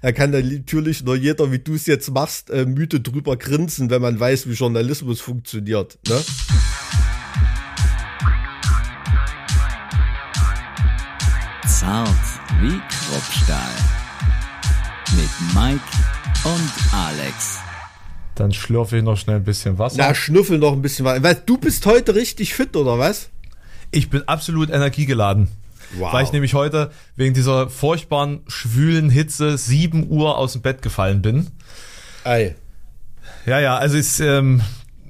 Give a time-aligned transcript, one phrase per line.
[0.00, 4.00] Da kann natürlich nur jeder, wie du es jetzt machst, äh, müde drüber grinsen, wenn
[4.00, 5.98] man weiß, wie Journalismus funktioniert.
[6.08, 6.20] Ne?
[11.66, 12.08] Zart
[12.60, 13.70] wie Kruppstahl.
[15.16, 15.82] Mit Mike
[16.44, 17.58] und Alex.
[18.36, 19.96] Dann schlürfe ich noch schnell ein bisschen Wasser.
[19.98, 21.20] Na, schnüffel noch ein bisschen was.
[21.24, 23.30] Weil du bist heute richtig fit, oder was?
[23.90, 25.48] Ich bin absolut energiegeladen.
[25.96, 26.12] Wow.
[26.12, 31.22] Weil ich nämlich heute wegen dieser furchtbaren, schwülen Hitze 7 Uhr aus dem Bett gefallen
[31.22, 31.48] bin.
[32.24, 32.54] Ei.
[33.46, 34.60] Ja, ja, also ist, ähm,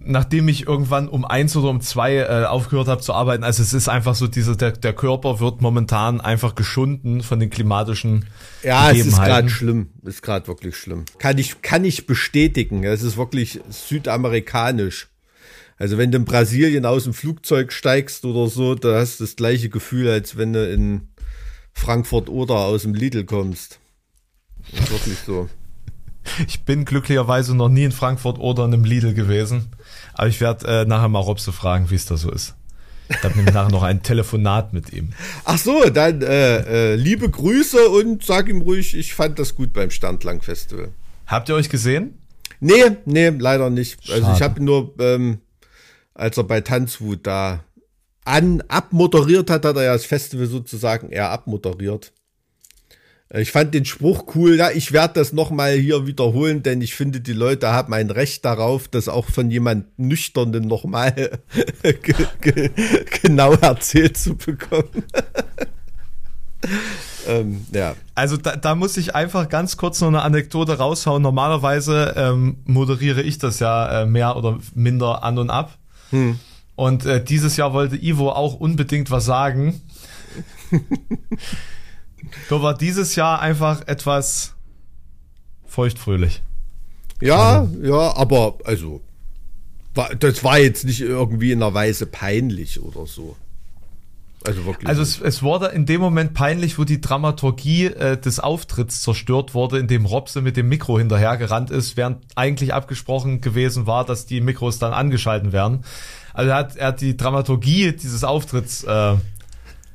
[0.08, 3.74] nachdem ich irgendwann um eins oder um zwei äh, aufgehört habe zu arbeiten, also es
[3.74, 8.26] ist einfach so, dieser, der, der Körper wird momentan einfach geschunden von den klimatischen
[8.62, 9.88] Ja, es ist gerade schlimm.
[10.04, 11.04] Ist gerade wirklich schlimm.
[11.18, 12.84] Kann ich, kann ich bestätigen.
[12.84, 15.08] Es ist wirklich südamerikanisch.
[15.78, 19.36] Also wenn du in Brasilien aus dem Flugzeug steigst oder so, da hast du das
[19.36, 21.08] gleiche Gefühl, als wenn du in
[21.72, 23.78] Frankfurt oder aus dem Lidl kommst.
[24.72, 25.48] Ist wirklich so.
[26.46, 29.70] Ich bin glücklicherweise noch nie in Frankfurt oder in einem Lidl gewesen.
[30.12, 32.54] Aber ich werde äh, nachher mal Robse fragen, wie es da so ist.
[33.08, 35.14] Ich habe nämlich nachher noch ein Telefonat mit ihm.
[35.46, 39.72] Ach so, dann äh, äh, liebe Grüße und sag ihm ruhig, ich fand das gut
[39.72, 40.90] beim Standlang Festival.
[41.26, 42.18] Habt ihr euch gesehen?
[42.60, 43.98] Nee, nee, leider nicht.
[44.10, 44.36] Also Schade.
[44.36, 45.38] ich habe nur, ähm,
[46.18, 47.64] als er bei Tanzwut da
[48.24, 52.12] an abmoderiert hat, hat er ja das Festival sozusagen eher abmoderiert.
[53.30, 54.56] Äh, Ich fand den Spruch cool.
[54.56, 58.44] Ja, ich werde das nochmal hier wiederholen, denn ich finde, die Leute haben ein Recht
[58.44, 61.38] darauf, das auch von jemand Nüchternen nochmal
[61.82, 62.70] ge ge
[63.22, 65.04] genau erzählt zu bekommen.
[67.28, 67.94] ähm, ja.
[68.14, 71.22] Also da, da muss ich einfach ganz kurz noch eine Anekdote raushauen.
[71.22, 75.78] Normalerweise ähm, moderiere ich das ja äh, mehr oder minder an und ab.
[76.76, 79.80] Und äh, dieses Jahr wollte Ivo auch unbedingt was sagen.
[82.48, 84.54] so war dieses Jahr einfach etwas
[85.66, 86.42] feuchtfröhlich.
[87.20, 89.00] Ja, ja, aber also,
[90.20, 93.36] das war jetzt nicht irgendwie in einer Weise peinlich oder so.
[94.46, 94.88] Also wirklich.
[94.88, 99.54] Also es, es wurde in dem Moment peinlich, wo die Dramaturgie äh, des Auftritts zerstört
[99.54, 104.40] wurde, indem Robse mit dem Mikro hinterhergerannt ist, während eigentlich abgesprochen gewesen war, dass die
[104.40, 105.84] Mikros dann angeschalten werden.
[106.32, 109.16] Also er hat, er hat die Dramaturgie dieses Auftritts äh,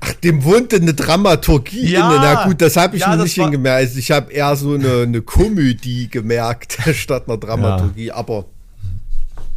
[0.06, 2.10] Ach, dem wohnte eine Dramaturgie Ja.
[2.10, 2.20] inne.
[2.20, 3.88] Na gut, das habe ich Ja, noch nicht hingemerkt.
[3.88, 8.12] Also ich habe eher so eine, eine Komödie gemerkt, statt einer Dramaturgie.
[8.12, 8.46] Aber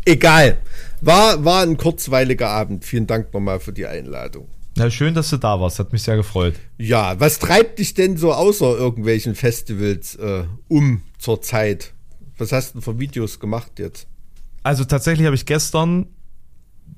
[0.05, 0.59] egal.
[1.01, 2.85] War, war ein kurzweiliger Abend.
[2.85, 4.47] Vielen Dank nochmal für die Einladung.
[4.77, 6.55] Ja, schön, dass du da warst, hat mich sehr gefreut.
[6.79, 11.93] Ja, was treibt dich denn so außer irgendwelchen Festivals äh, um zur Zeit?
[12.39, 14.07] Was hast du denn für Videos gemacht jetzt?
[14.63, 16.07] Also tatsächlich habe ich gestern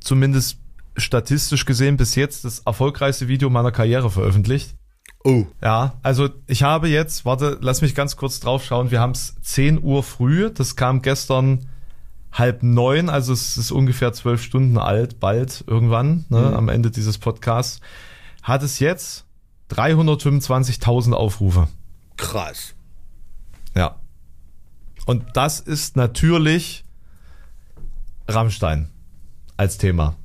[0.00, 0.58] zumindest
[0.96, 4.74] statistisch gesehen bis jetzt das erfolgreichste Video meiner Karriere veröffentlicht.
[5.24, 8.90] Oh, Ja, also ich habe jetzt, warte, lass mich ganz kurz drauf schauen.
[8.90, 10.50] Wir haben es 10 Uhr früh.
[10.50, 11.66] Das kam gestern
[12.32, 17.18] halb neun, also es ist ungefähr zwölf Stunden alt, bald irgendwann, ne, am Ende dieses
[17.18, 17.80] Podcasts.
[18.42, 19.26] Hat es jetzt
[19.70, 21.68] 325.000 Aufrufe.
[22.16, 22.74] krass.
[23.74, 23.96] Ja.
[25.06, 26.84] Und das ist natürlich
[28.26, 28.90] Rammstein
[29.56, 30.16] als Thema.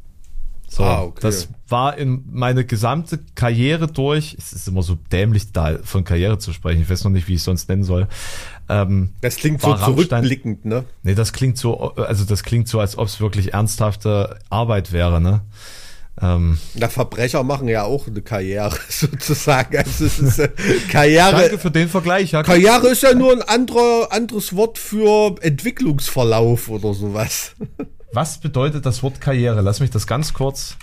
[0.75, 1.19] So, Ah, okay.
[1.22, 4.35] das war in meine gesamte Karriere durch.
[4.39, 6.81] Es ist immer so dämlich, da von Karriere zu sprechen.
[6.81, 8.07] Ich weiß noch nicht, wie ich es sonst nennen soll.
[8.69, 9.85] Ähm, Das klingt so Rammstein-
[10.23, 10.83] zurückblickend, ne?
[11.03, 15.22] nee, das klingt so, also das klingt so, als ob es wirklich ernsthafte Arbeit wäre,
[15.22, 15.41] ne?
[16.19, 19.78] Ähm, Na, Verbrecher machen ja auch eine Karriere, sozusagen.
[19.78, 20.50] Also es ist, äh,
[20.91, 22.41] Karriere, danke für den Vergleich, ja.
[22.41, 27.51] Karriere ist ja nur ein anderer, anderes Wort für Entwicklungsverlauf oder sowas.
[28.13, 29.62] Was bedeutet das Wort Karriere?
[29.62, 30.78] Lass mich das ganz kurz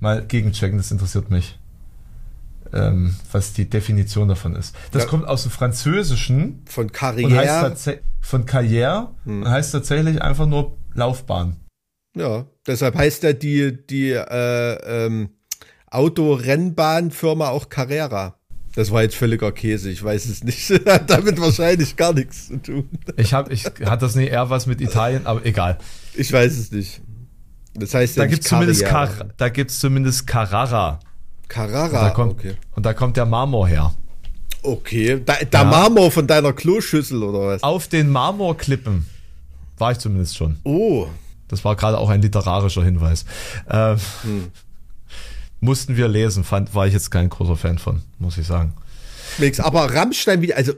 [0.00, 1.58] mal gegenchecken, das interessiert mich.
[2.72, 4.74] Ähm, was die Definition davon ist.
[4.90, 5.08] Das Ja.
[5.08, 7.76] kommt aus dem Französischen Von Karriere.
[8.20, 11.56] von Karriere und heißt tatsächlich einfach nur Laufbahn.
[12.16, 15.30] Ja, deshalb heißt ja die, die äh, ähm,
[15.90, 18.38] Autorennbahnfirma auch Carrera.
[18.74, 20.68] Das war jetzt völliger Käse, ich weiß es nicht.
[20.86, 22.88] Hat damit wahrscheinlich gar nichts zu tun.
[23.16, 25.78] Ich habe, ich hat das nicht eher was mit Italien, aber egal.
[26.14, 27.00] Ich weiß es nicht.
[27.74, 28.84] Das heißt ja Da nicht gibt's zumindest.
[28.84, 30.98] Car da gibt's zumindest Carrara.
[31.48, 32.54] Carrara, Da kommt, okay.
[32.74, 33.94] Und da kommt der Marmor her.
[34.62, 35.64] Okay, da, der Ja.
[35.64, 37.62] Marmor von deiner Kloschüssel oder was?
[37.62, 39.06] Auf den Marmorklippen
[39.78, 40.58] war ich zumindest schon.
[40.64, 41.06] Oh,
[41.48, 43.24] Das war gerade auch ein literarischer Hinweis.
[43.70, 43.98] Ähm,
[45.64, 48.74] Mussten wir lesen, fand, war ich jetzt kein großer Fan von, muss ich sagen.
[49.38, 49.60] nix.
[49.60, 50.72] Aber Rammstein wieder, also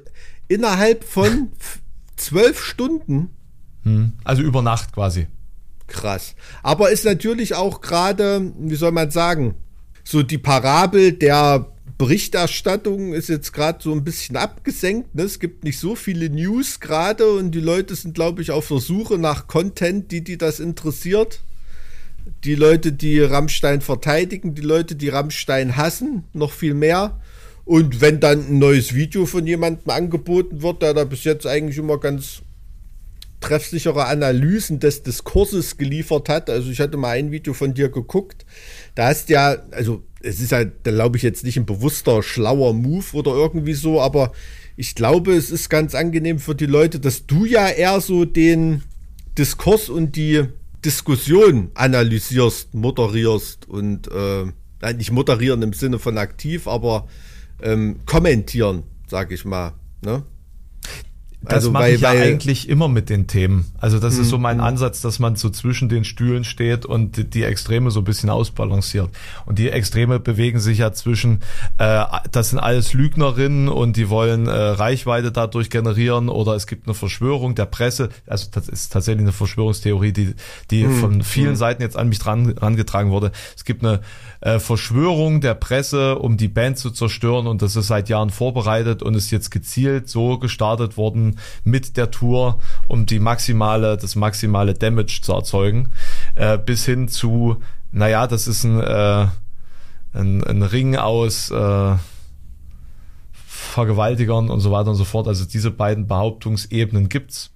[0.49, 1.81] innerhalb von f-
[2.17, 3.31] zwölf Stunden,
[4.25, 5.27] Also über Nacht quasi.
[5.87, 6.35] krass.
[6.62, 9.55] Aber ist natürlich auch gerade, wie soll man sagen,
[10.05, 11.67] so die Parabel der
[11.99, 15.15] Berichterstattung ist jetzt gerade so ein bisschen abgesenkt.
[15.15, 15.23] Ne?
[15.23, 18.79] Es gibt nicht so viele News gerade und die Leute sind, glaube ich, auf der
[18.81, 21.41] Suche nach Content, die die das interessiert.
[22.44, 27.20] Die Leute, die Rammstein verteidigen, die Leute, die Rammstein hassen, noch viel mehr.
[27.64, 31.78] Und wenn dann ein neues Video von jemandem angeboten wird, der da bis jetzt eigentlich
[31.78, 32.43] immer ganz
[33.40, 36.50] treffsichere Analysen des Diskurses geliefert hat.
[36.50, 38.44] Also ich hatte mal ein Video von dir geguckt.
[38.94, 43.05] Da hast ja, also es ist halt, glaube ich, jetzt nicht ein bewusster, schlauer Move
[43.12, 44.32] oder irgendwie so, aber
[44.76, 48.82] ich glaube, es ist ganz angenehm für die Leute, dass du ja eher so den
[49.38, 50.44] Diskurs und die
[50.87, 54.44] Diskussion analysierst, moderierst und äh,
[54.94, 57.09] nicht moderieren im Sinne von aktiv, aber
[57.61, 59.73] ähm, kommentieren, sag ich mal.
[60.00, 60.23] Ne?
[61.47, 63.67] Das also, mache ich ja eigentlich immer mit den Themen.
[63.79, 64.65] Also das ist so mein mhm.
[64.65, 69.11] Ansatz, dass man so zwischen den Stühlen steht und die Extreme so ein bisschen ausbalanciert.
[69.45, 71.41] Und die Extreme bewegen sich ja zwischen,
[71.79, 76.89] äh, das sind alles Lügnerinnen und die wollen äh, Reichweite dadurch generieren oder es gibt
[76.89, 78.09] eine Verschwörung der Presse.
[78.27, 80.35] Also das ist tatsächlich eine Verschwörungstheorie, die,
[80.73, 81.01] die mhm.
[81.01, 81.57] von vielen mhm.
[81.57, 83.31] Seiten jetzt an mich dran, rangetragen wurde.
[83.57, 84.01] Es gibt eine
[84.41, 89.03] äh, Verschwörung der Presse, um die Band zu zerstören und das ist seit Jahren vorbereitet
[89.03, 94.75] und ist jetzt gezielt so gestartet worden mit der Tour, um die maximale, das maximale
[94.75, 95.91] Damage zu erzeugen,
[96.35, 97.56] äh, bis hin zu,
[97.93, 99.27] naja, das ist ein, äh,
[100.12, 101.94] ein, ein Ring aus äh,
[103.47, 105.29] Vergewaltigern und so weiter und so fort.
[105.29, 107.50] Also diese beiden Behauptungsebenen gibt's.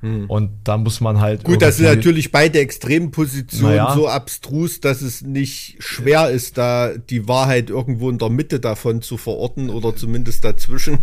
[0.00, 0.26] Hm.
[0.30, 1.42] Und da muss man halt.
[1.42, 3.94] Gut, das sind natürlich beide Extrempositionen naja.
[3.94, 9.02] so abstrus, dass es nicht schwer ist, da die Wahrheit irgendwo in der Mitte davon
[9.02, 11.00] zu verorten oder zumindest dazwischen.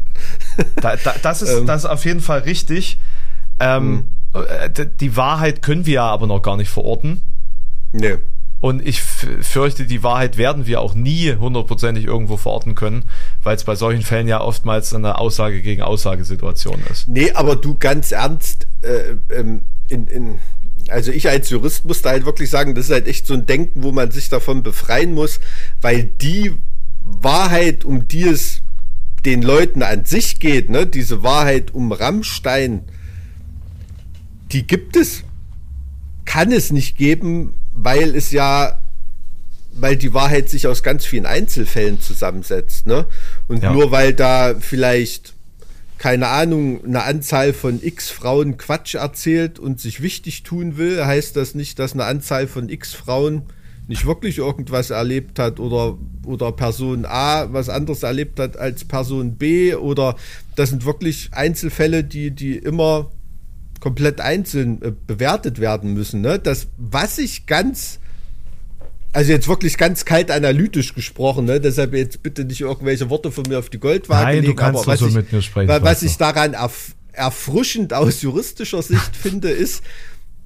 [0.81, 1.65] Da, da, das, ist, ähm.
[1.65, 2.99] das ist auf jeden Fall richtig.
[3.59, 4.87] Ähm, hm.
[4.99, 7.21] Die Wahrheit können wir ja aber noch gar nicht verorten.
[7.93, 8.17] Nee.
[8.61, 13.05] Und ich fürchte, die Wahrheit werden wir auch nie hundertprozentig irgendwo verorten können,
[13.43, 17.07] weil es bei solchen Fällen ja oftmals eine Aussage gegen Aussagesituation ist.
[17.07, 20.39] Nee, aber du ganz ernst, äh, ähm, in, in,
[20.89, 23.45] also ich als Jurist muss da halt wirklich sagen, das ist halt echt so ein
[23.45, 25.39] Denken, wo man sich davon befreien muss,
[25.81, 26.53] weil die
[27.03, 28.63] Wahrheit, um die es
[29.25, 32.83] den Leuten an sich geht, ne, diese Wahrheit um Rammstein,
[34.51, 35.23] die gibt es,
[36.25, 38.79] kann es nicht geben, weil es ja,
[39.73, 43.07] weil die Wahrheit sich aus ganz vielen Einzelfällen zusammensetzt, ne?
[43.47, 43.73] Und ja.
[43.73, 45.35] nur weil da vielleicht
[45.97, 51.35] keine Ahnung, eine Anzahl von x Frauen Quatsch erzählt und sich wichtig tun will, heißt
[51.35, 53.43] das nicht, dass eine Anzahl von x Frauen
[53.87, 59.35] nicht wirklich irgendwas erlebt hat oder, oder Person A was anderes erlebt hat als Person
[59.35, 60.15] B oder
[60.55, 63.11] das sind wirklich Einzelfälle, die, die immer
[63.79, 66.21] komplett einzeln äh, bewertet werden müssen.
[66.21, 66.39] Ne?
[66.39, 67.99] Das, was ich ganz,
[69.13, 71.61] also jetzt wirklich ganz kalt analytisch gesprochen, ne?
[71.61, 74.81] deshalb jetzt bitte nicht irgendwelche Worte von mir auf die Goldwaage Nein, legen, du kannst
[74.81, 79.15] aber was, so ich, mit mir sprechen, was ich daran erf erfrischend aus juristischer Sicht
[79.21, 79.83] finde, ist,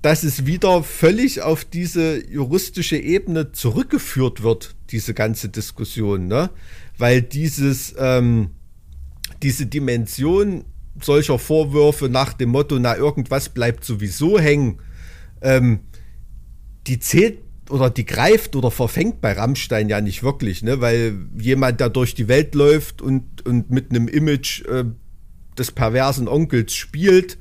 [0.01, 6.49] dass es wieder völlig auf diese juristische Ebene zurückgeführt wird, diese ganze Diskussion, ne?
[6.97, 8.51] Weil dieses, ähm,
[9.41, 10.63] diese Dimension
[11.01, 14.79] solcher Vorwürfe nach dem Motto, na irgendwas bleibt sowieso hängen,
[15.41, 15.81] ähm,
[16.87, 20.81] die zählt oder die greift oder verfängt bei Rammstein ja nicht wirklich, ne?
[20.81, 24.85] weil jemand, der durch die Welt läuft und, und mit einem Image äh,
[25.57, 27.37] des perversen Onkels spielt,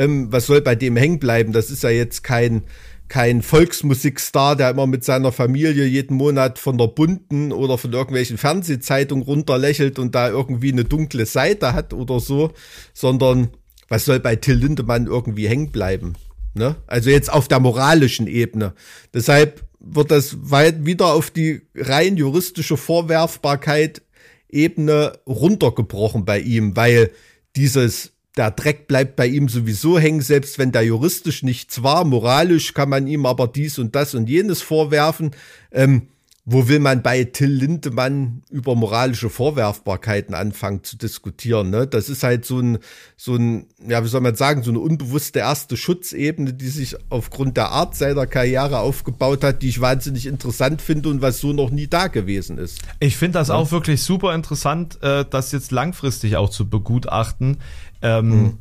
[0.00, 1.52] ähm, was soll bei dem hängen bleiben?
[1.52, 2.62] Das ist ja jetzt kein,
[3.08, 8.38] kein Volksmusikstar, der immer mit seiner Familie jeden Monat von der bunten oder von irgendwelchen
[8.38, 12.52] Fernsehzeitungen runterlächelt und da irgendwie eine dunkle Seite hat oder so,
[12.94, 13.50] sondern
[13.88, 16.14] was soll bei Till Lindemann irgendwie hängen bleiben?
[16.54, 16.76] Ne?
[16.86, 18.72] Also jetzt auf der moralischen Ebene.
[19.12, 24.02] Deshalb wird das weit wieder auf die rein juristische Vorwerfbarkeit
[24.48, 27.10] Ebene runtergebrochen bei ihm, weil
[27.54, 32.04] dieses der Dreck bleibt bei ihm sowieso hängen, selbst wenn der juristisch nichts war.
[32.04, 35.32] Moralisch kann man ihm aber dies und das und jenes vorwerfen.
[35.72, 36.08] Ähm,
[36.52, 41.70] wo will man bei Till Lindemann über moralische Vorwerfbarkeiten anfangen zu diskutieren?
[41.70, 41.86] Ne?
[41.86, 42.78] Das ist halt so ein,
[43.16, 47.56] so ein, ja, wie soll man sagen, so eine unbewusste erste Schutzebene, die sich aufgrund
[47.56, 51.70] der Art seiner Karriere aufgebaut hat, die ich wahnsinnig interessant finde und was so noch
[51.70, 52.80] nie da gewesen ist.
[52.98, 53.54] Ich finde das ja.
[53.54, 57.58] auch wirklich super interessant, äh, das jetzt langfristig auch zu begutachten
[58.02, 58.58] ähm, mhm.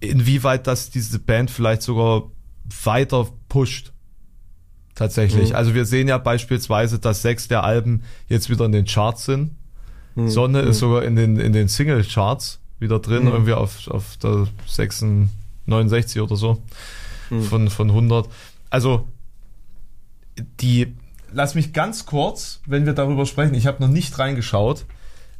[0.00, 2.24] inwieweit das diese Band vielleicht sogar
[2.84, 3.89] weiter pusht.
[5.00, 5.48] Tatsächlich.
[5.48, 5.56] Mhm.
[5.56, 9.52] Also wir sehen ja beispielsweise, dass sechs der Alben jetzt wieder in den Charts sind.
[10.14, 10.28] Mhm.
[10.28, 10.80] Sonne ist mhm.
[10.80, 13.30] sogar in den, in den Single-Charts wieder drin, mhm.
[13.30, 16.62] irgendwie auf, auf der 66, 69 oder so
[17.30, 17.42] mhm.
[17.44, 18.28] von, von 100.
[18.68, 19.08] Also
[20.60, 20.94] die,
[21.32, 24.84] lass mich ganz kurz, wenn wir darüber sprechen, ich habe noch nicht reingeschaut,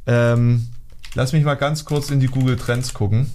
[0.07, 0.69] ähm,
[1.13, 3.31] lass mich mal ganz kurz in die Google Trends gucken,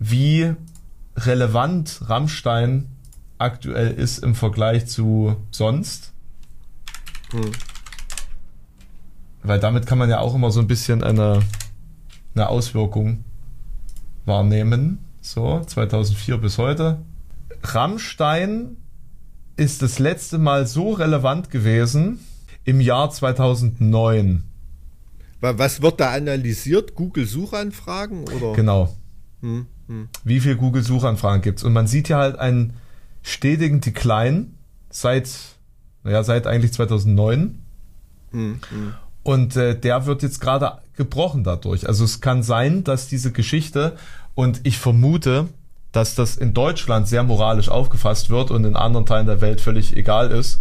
[0.00, 0.54] wie
[1.16, 2.88] relevant Rammstein
[3.38, 6.12] aktuell ist im Vergleich zu sonst.
[7.30, 7.52] Hm.
[9.42, 11.40] Weil damit kann man ja auch immer so ein bisschen eine,
[12.34, 13.24] eine Auswirkung
[14.24, 14.98] wahrnehmen.
[15.20, 17.02] So, 2004 bis heute.
[17.62, 18.76] Rammstein
[19.56, 22.20] ist das letzte Mal so relevant gewesen
[22.64, 24.44] im Jahr 2009.
[25.40, 26.94] Was wird da analysiert?
[26.94, 28.24] Google-Suchanfragen?
[28.54, 28.94] Genau.
[29.40, 30.08] Hm, hm.
[30.24, 31.64] Wie viele Google-Suchanfragen gibt es?
[31.64, 32.72] Und man sieht ja halt einen
[33.24, 34.46] stetigen Decline
[34.90, 35.28] seit,
[36.04, 37.58] naja, seit eigentlich 2009.
[38.30, 38.94] Hm, hm.
[39.24, 41.88] Und äh, der wird jetzt gerade gebrochen dadurch.
[41.88, 43.96] Also es kann sein, dass diese Geschichte,
[44.36, 45.48] und ich vermute,
[45.92, 49.96] dass das in Deutschland sehr moralisch aufgefasst wird und in anderen Teilen der Welt völlig
[49.96, 50.60] egal ist.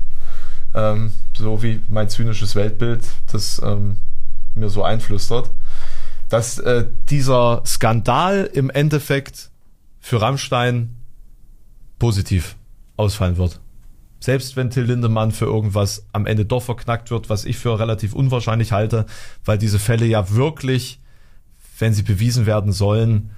[0.74, 3.98] Ähm, so wie mein zynisches Weltbild das ähm,
[4.56, 5.50] mir so einflüstert,
[6.30, 9.50] dass äh, dieser Skandal im Endeffekt
[10.00, 10.96] für Rammstein
[12.04, 12.58] positiv
[12.98, 13.62] ausfallen wird.
[14.20, 18.14] Selbst wenn Till Lindemann für irgendwas am Ende doch verknackt wird, was ich für relativ
[18.14, 19.06] unwahrscheinlich halte,
[19.46, 21.00] weil diese Fälle ja wirklich,
[21.80, 23.30] wenn sie bewiesen werden sollen,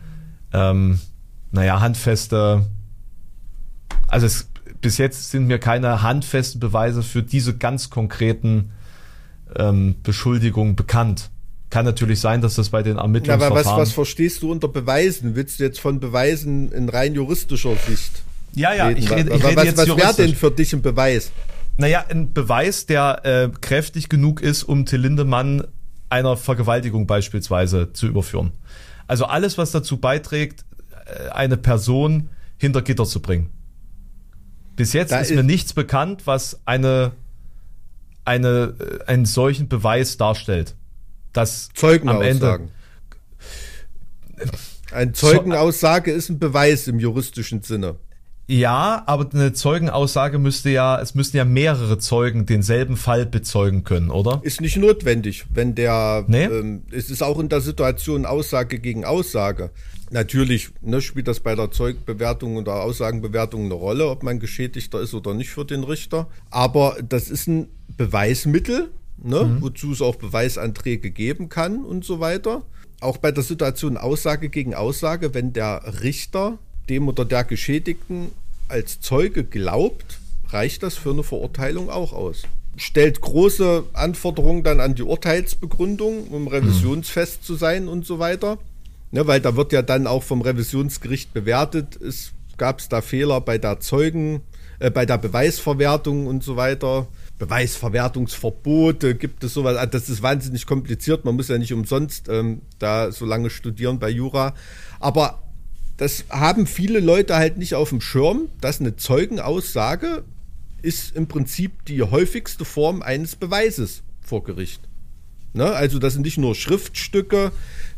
[0.51, 0.99] ähm,
[1.51, 2.65] naja, handfeste,
[4.07, 4.49] also es,
[4.81, 8.71] bis jetzt sind mir keine handfesten Beweise für diese ganz konkreten
[9.55, 11.29] ähm, Beschuldigungen bekannt.
[11.69, 13.63] Kann natürlich sein, dass das bei den Ermittlungsverfahren...
[13.63, 15.35] Ja, aber was, was verstehst du unter Beweisen?
[15.35, 18.23] Willst du jetzt von Beweisen in rein juristischer Sicht
[18.55, 18.99] Ja, ja, reden?
[18.99, 21.31] ich rede, ich rede was, jetzt Was wäre denn für dich ein Beweis?
[21.77, 25.67] Naja, ein Beweis, der äh, kräftig genug ist, um Till Lindemann
[26.09, 28.51] einer Vergewaltigung beispielsweise zu überführen.
[29.07, 30.63] Also alles, was dazu beiträgt,
[31.05, 33.49] äh, eine Person hinter Gitter zu bringen.
[34.75, 37.11] Bis jetzt ist, ist mir nichts bekannt, was eine,
[38.23, 40.75] eine, äh, einen solchen Beweis darstellt.
[41.33, 42.71] Dass Zeugenaussagen.
[44.91, 47.95] Eine Zeugenaussage ist ein Beweis im juristischen Sinne.
[48.47, 54.11] Ja, aber eine Zeugenaussage müsste ja, es müssten ja mehrere Zeugen denselben Fall bezeugen können,
[54.11, 54.39] oder?
[54.43, 56.43] Ist nicht notwendig, wenn der, nee?
[56.43, 59.71] ähm, es ist auch in der Situation Aussage gegen Aussage.
[60.11, 65.15] Natürlich ne, spielt das bei der Zeugbewertung oder Aussagenbewertung eine Rolle, ob man Geschädigter ist
[65.15, 66.27] oder nicht für den Richter.
[66.51, 69.61] Aber das ist ein Beweismittel, ne, mhm.
[69.63, 72.61] wozu es auch Beweisanträge geben kann und so weiter.
[73.01, 78.31] Auch bei der Situation Aussage gegen Aussage, wenn der Richter dem oder der Geschädigten
[78.67, 82.43] als Zeuge glaubt, reicht das für eine Verurteilung auch aus.
[82.77, 88.57] Stellt große Anforderungen dann an die Urteilsbegründung, um revisionsfest zu sein und so weiter.
[89.11, 93.39] Ne, weil da wird ja dann auch vom Revisionsgericht bewertet, es gab es da Fehler
[93.39, 94.41] bei der Zeugen,
[94.79, 97.07] äh, bei der Beweisverwertung und so weiter.
[97.37, 99.77] Beweisverwertungsverbote, gibt es sowas.
[99.77, 101.25] Ah, das ist wahnsinnig kompliziert.
[101.25, 104.53] Man muss ja nicht umsonst ähm, da so lange studieren bei Jura.
[104.99, 105.43] Aber
[105.97, 110.23] das haben viele Leute halt nicht auf dem Schirm, dass eine Zeugenaussage
[110.81, 114.81] ist im Prinzip die häufigste Form eines Beweises vor Gericht.
[115.53, 115.71] Ne?
[115.71, 117.51] Also das sind nicht nur Schriftstücke,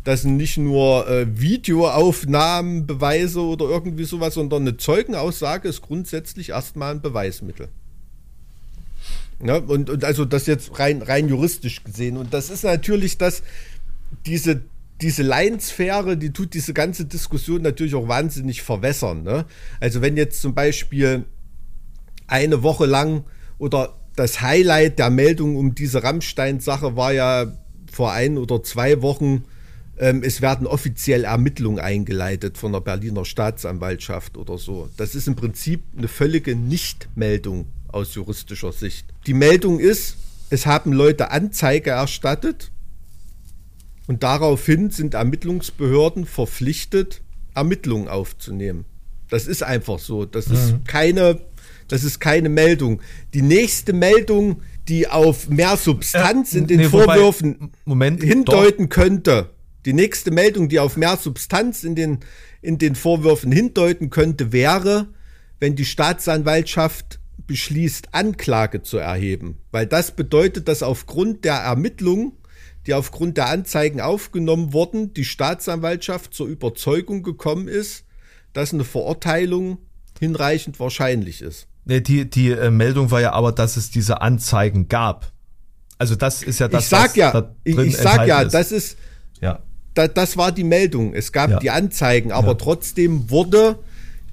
[0.03, 6.49] das sind nicht nur äh, Videoaufnahmen, Beweise oder irgendwie sowas, sondern eine Zeugenaussage ist grundsätzlich
[6.49, 7.67] erstmal ein Beweismittel.
[9.39, 9.59] Ne?
[9.61, 12.17] Und, und also das jetzt rein, rein juristisch gesehen.
[12.17, 13.41] Und das ist natürlich das,
[14.25, 14.61] diese
[15.01, 19.23] diese Laiensphäre, die tut diese ganze Diskussion natürlich auch wahnsinnig verwässern.
[19.23, 19.45] Ne?
[19.79, 21.25] Also wenn jetzt zum Beispiel
[22.27, 23.23] eine Woche lang
[23.57, 27.53] oder das Highlight der Meldung um diese Rammstein-Sache war ja
[27.91, 29.43] vor ein oder zwei Wochen,
[29.99, 34.89] ähm, es werden offiziell Ermittlungen eingeleitet von der Berliner Staatsanwaltschaft oder so.
[34.97, 39.05] Das ist im Prinzip eine völlige Nichtmeldung aus juristischer Sicht.
[39.27, 40.17] Die Meldung ist,
[40.49, 42.71] es haben Leute Anzeige erstattet
[44.07, 47.21] und daraufhin sind Ermittlungsbehörden verpflichtet,
[47.53, 48.85] Ermittlungen aufzunehmen.
[49.29, 50.25] Das ist einfach so.
[50.25, 50.55] Das mhm.
[50.55, 51.41] ist keine,
[51.87, 53.01] das ist keine Meldung.
[53.33, 58.89] Die nächste Meldung, die auf mehr Substanz äh, in den nee, Vorwürfen wobei, Moment, hindeuten
[58.89, 58.95] doch.
[58.95, 59.49] könnte,
[59.85, 62.19] die nächste Meldung, die auf mehr Substanz in den,
[62.61, 65.07] in den Vorwürfen hindeuten könnte, wäre,
[65.59, 69.57] wenn die Staatsanwaltschaft beschließt, Anklage zu erheben.
[69.71, 72.33] Weil das bedeutet, dass aufgrund der Ermittlung
[72.87, 78.05] die aufgrund der Anzeigen aufgenommen wurden, die Staatsanwaltschaft zur Überzeugung gekommen ist,
[78.53, 79.77] dass eine Verurteilung
[80.19, 81.67] hinreichend wahrscheinlich ist.
[81.85, 85.31] Die, die äh, Meldung war ja aber, dass es diese Anzeigen gab.
[85.97, 88.53] Also das ist ja das, ich sag ja, da ich, ich sag ja, ist.
[88.53, 88.97] das ist,
[89.41, 89.59] ja.
[89.93, 91.13] Da, das war die Meldung.
[91.13, 91.59] Es gab ja.
[91.59, 92.53] die Anzeigen, aber ja.
[92.55, 93.79] trotzdem wurde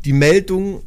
[0.05, 0.83] die Meldung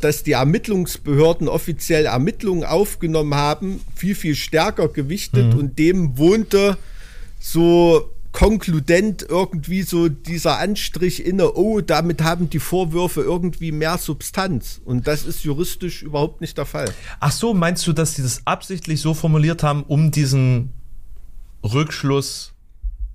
[0.00, 5.58] dass die Ermittlungsbehörden offiziell Ermittlungen aufgenommen haben, viel, viel stärker gewichtet mhm.
[5.58, 6.76] und dem wohnte
[7.44, 14.80] so konkludent irgendwie so dieser Anstrich inne, oh, damit haben die Vorwürfe irgendwie mehr Substanz.
[14.84, 16.92] Und das ist juristisch überhaupt nicht der Fall.
[17.20, 20.72] Ach so, meinst du, dass sie das absichtlich so formuliert haben, um diesen
[21.62, 22.54] Rückschluss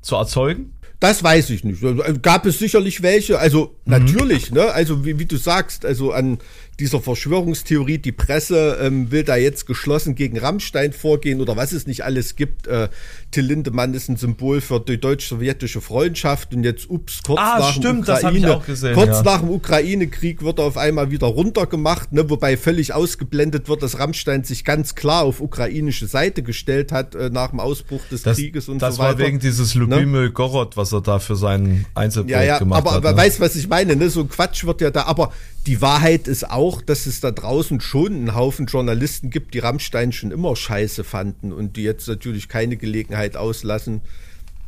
[0.02, 0.74] zu erzeugen?
[1.00, 1.82] Das weiß ich nicht.
[2.22, 3.92] Gab es sicherlich welche, also mhm.
[3.92, 4.72] natürlich, ne?
[4.72, 6.38] Also wie, wie du sagst, also an
[6.80, 11.88] dieser Verschwörungstheorie, die Presse ähm, will da jetzt geschlossen gegen Rammstein vorgehen oder was es
[11.88, 12.68] nicht alles gibt.
[12.68, 12.90] Äh,
[13.32, 17.74] Till Lindemann ist ein Symbol für die deutsch-sowjetische Freundschaft und jetzt, ups, kurz ah, nach
[17.74, 19.24] stimmt, dem Ukraine, gesehen, kurz ja.
[19.24, 24.00] nach dem Ukraine-Krieg wird er auf einmal wieder runtergemacht, ne, wobei völlig ausgeblendet wird, dass
[24.00, 28.38] Rammstein sich ganz klar auf ukrainische Seite gestellt hat äh, nach dem Ausbruch des das,
[28.38, 28.90] Krieges und so weiter.
[28.90, 30.32] Das war wegen dieses Lubimel ne?
[30.32, 32.98] Gorod, was er da für seinen Einzelprojekt ja, ja, gemacht aber, hat.
[32.98, 33.18] Aber ne?
[33.18, 34.10] weißt, was ich meine, ne?
[34.10, 35.32] So Quatsch wird ja da, aber
[35.68, 40.12] die Wahrheit ist auch, dass es da draußen schon einen Haufen Journalisten gibt, die Rammstein
[40.12, 44.02] schon immer scheiße fanden und die jetzt natürlich keine Gelegenheit auslassen,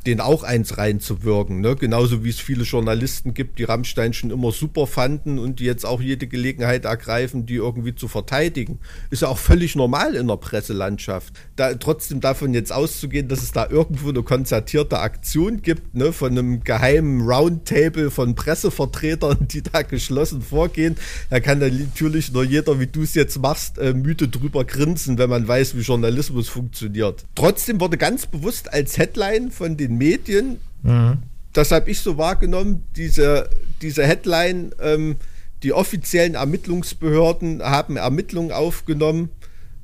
[0.06, 1.62] den auch eins reinzuwirken.
[1.62, 1.76] Ne?
[1.76, 5.86] Genauso wie es viele Journalisten gibt, die Rammstein schon immer super fanden und die jetzt
[5.86, 8.80] auch jede Gelegenheit ergreifen, die irgendwie zu verteidigen.
[9.10, 11.34] Ist ja auch völlig normal in der Presselandschaft.
[11.56, 16.14] Da, trotzdem davon jetzt auszugehen, dass es da irgendwo eine konzertierte Aktion gibt, ne?
[16.14, 20.96] von einem geheimen Roundtable von Pressevertretern, die da geschlossen vorgehen,
[21.30, 25.18] da kann dann natürlich nur jeder, wie du es jetzt machst, äh, müde drüber grinsen,
[25.18, 27.26] wenn man weiß, wie Journalismus funktioniert.
[27.36, 31.20] Trotzdem wurde ganz bewusst als Headline von den den Medien, mhm.
[31.54, 33.50] das habe ich so wahrgenommen, diese,
[33.82, 35.18] diese Headline, ähm,
[35.64, 39.30] die offiziellen Ermittlungsbehörden haben Ermittlungen aufgenommen,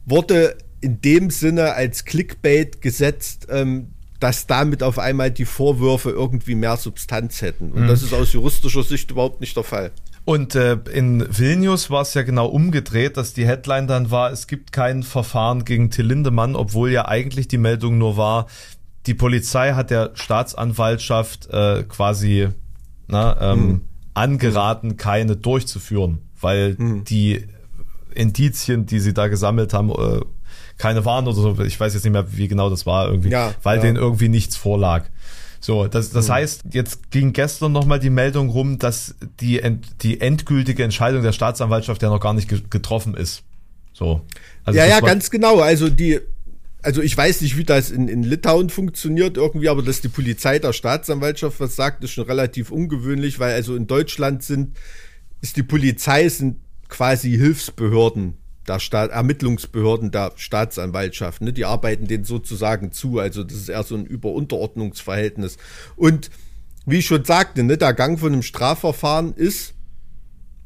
[0.06, 6.56] wurde in dem Sinne als Clickbait gesetzt, ähm, dass damit auf einmal die Vorwürfe irgendwie
[6.56, 7.72] mehr Substanz hätten.
[7.72, 7.88] Und mhm.
[7.88, 9.92] das ist aus juristischer Sicht überhaupt nicht der Fall.
[10.26, 14.48] Und äh, in Vilnius war es ja genau umgedreht, dass die Headline dann war, es
[14.48, 18.48] gibt kein Verfahren gegen Till Lindemann, obwohl ja eigentlich die Meldung nur war,
[19.08, 22.50] die Polizei hat der Staatsanwaltschaft äh, quasi
[23.08, 23.82] na, ähm, hm.
[24.14, 27.04] angeraten, keine durchzuführen, weil hm.
[27.06, 27.48] die
[28.14, 30.20] Indizien, die sie da gesammelt haben, äh,
[30.78, 31.60] keine waren oder so.
[31.64, 33.84] Ich weiß jetzt nicht mehr, wie genau das war irgendwie, ja, weil ja.
[33.84, 35.06] denen irgendwie nichts vorlag.
[35.60, 36.36] So, das, das hm.
[36.36, 39.62] heißt, jetzt ging gestern nochmal die Meldung rum, dass die,
[40.02, 43.44] die endgültige Entscheidung der Staatsanwaltschaft ja noch gar nicht getroffen ist.
[43.94, 44.22] So.
[44.66, 45.60] Also ja, ja, ganz genau.
[45.60, 46.20] Also die
[46.88, 50.58] also ich weiß nicht, wie das in, in Litauen funktioniert irgendwie, aber dass die Polizei
[50.58, 54.78] der Staatsanwaltschaft was sagt, ist schon relativ ungewöhnlich, weil also in Deutschland sind,
[55.42, 58.38] ist die Polizei sind quasi Hilfsbehörden
[58.70, 61.42] der Staat, Ermittlungsbehörden der Staatsanwaltschaft.
[61.42, 61.52] Ne?
[61.52, 63.20] Die arbeiten denen sozusagen zu.
[63.20, 65.58] Also das ist eher so ein Überunterordnungsverhältnis.
[65.98, 66.32] Und
[66.86, 69.74] wie ich schon sagte, ne, der Gang von einem Strafverfahren ist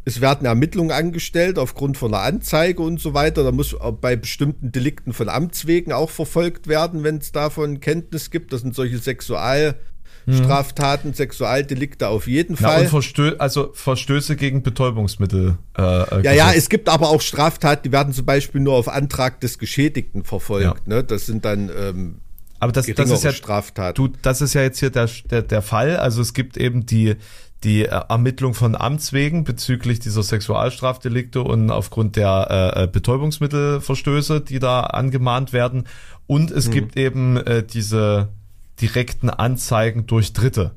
[0.03, 3.43] es werden Ermittlungen angestellt aufgrund von einer Anzeige und so weiter.
[3.43, 8.31] Da muss bei bestimmten Delikten von Amts wegen auch verfolgt werden, wenn es davon Kenntnis
[8.31, 8.51] gibt.
[8.51, 11.15] Das sind solche Sexualstraftaten, mhm.
[11.15, 12.77] Sexualdelikte auf jeden Fall.
[12.77, 15.59] Ja, und Verstö also Verstöße gegen Betäubungsmittel.
[15.77, 18.87] Äh, äh, ja, ja, es gibt aber auch Straftaten, die werden zum Beispiel nur auf
[18.87, 20.65] Antrag des Geschädigten verfolgt.
[20.65, 20.95] Ja.
[20.95, 21.03] Ne?
[21.03, 22.15] Das sind dann ähm,
[22.59, 23.95] aber das, das ist ja Straftaten.
[23.95, 25.97] Du, das ist ja jetzt hier der, der, der Fall.
[25.97, 27.15] Also es gibt eben die
[27.63, 34.41] die äh, Ermittlung von Amts wegen bezüglich dieser Sexualstrafdelikte und aufgrund der äh, äh, Betäubungsmittelverstöße,
[34.41, 35.87] die da angemahnt werden.
[36.27, 36.71] Und es mhm.
[36.71, 38.29] gibt eben äh, diese
[38.79, 40.71] direkten Anzeigen durch Dritte.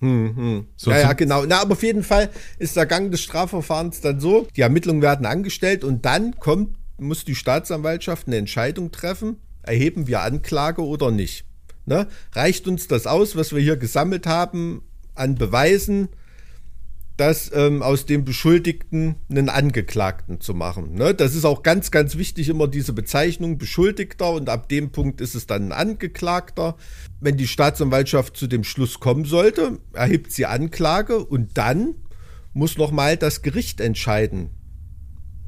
[0.00, 0.66] Hm, hm.
[0.76, 1.44] So ja, ja, genau.
[1.44, 5.26] Na, aber auf jeden Fall ist der Gang des Strafverfahrens dann so, die Ermittlungen werden
[5.26, 11.44] angestellt und dann kommt, muss die Staatsanwaltschaft eine Entscheidung treffen, erheben wir Anklage oder nicht.
[11.84, 12.06] Ne?
[12.32, 14.82] Reicht uns das aus, was wir hier gesammelt haben
[15.20, 16.08] an Beweisen,
[17.20, 20.94] das ähm, aus dem Beschuldigten einen Angeklagten zu machen.
[20.94, 21.14] Ne?
[21.14, 25.34] Das ist auch ganz, ganz wichtig, immer diese Bezeichnung Beschuldigter und ab dem Punkt ist
[25.34, 26.76] es dann ein Angeklagter.
[27.20, 31.94] Wenn die Staatsanwaltschaft zu dem Schluss kommen sollte, erhebt sie Anklage und dann
[32.54, 34.48] muss nochmal das Gericht entscheiden,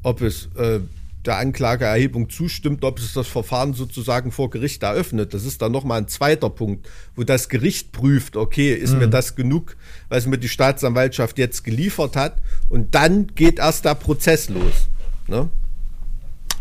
[0.02, 0.80] ob es äh,
[1.24, 5.34] der Anklageerhebung zustimmt, ob es das Verfahren sozusagen vor Gericht eröffnet.
[5.34, 8.98] Das ist dann nochmal ein zweiter Punkt, wo das Gericht prüft, okay, ist mhm.
[8.98, 9.76] mir das genug,
[10.08, 12.42] was mir die Staatsanwaltschaft jetzt geliefert hat?
[12.68, 14.88] Und dann geht erst der Prozess los.
[15.28, 15.48] Ne?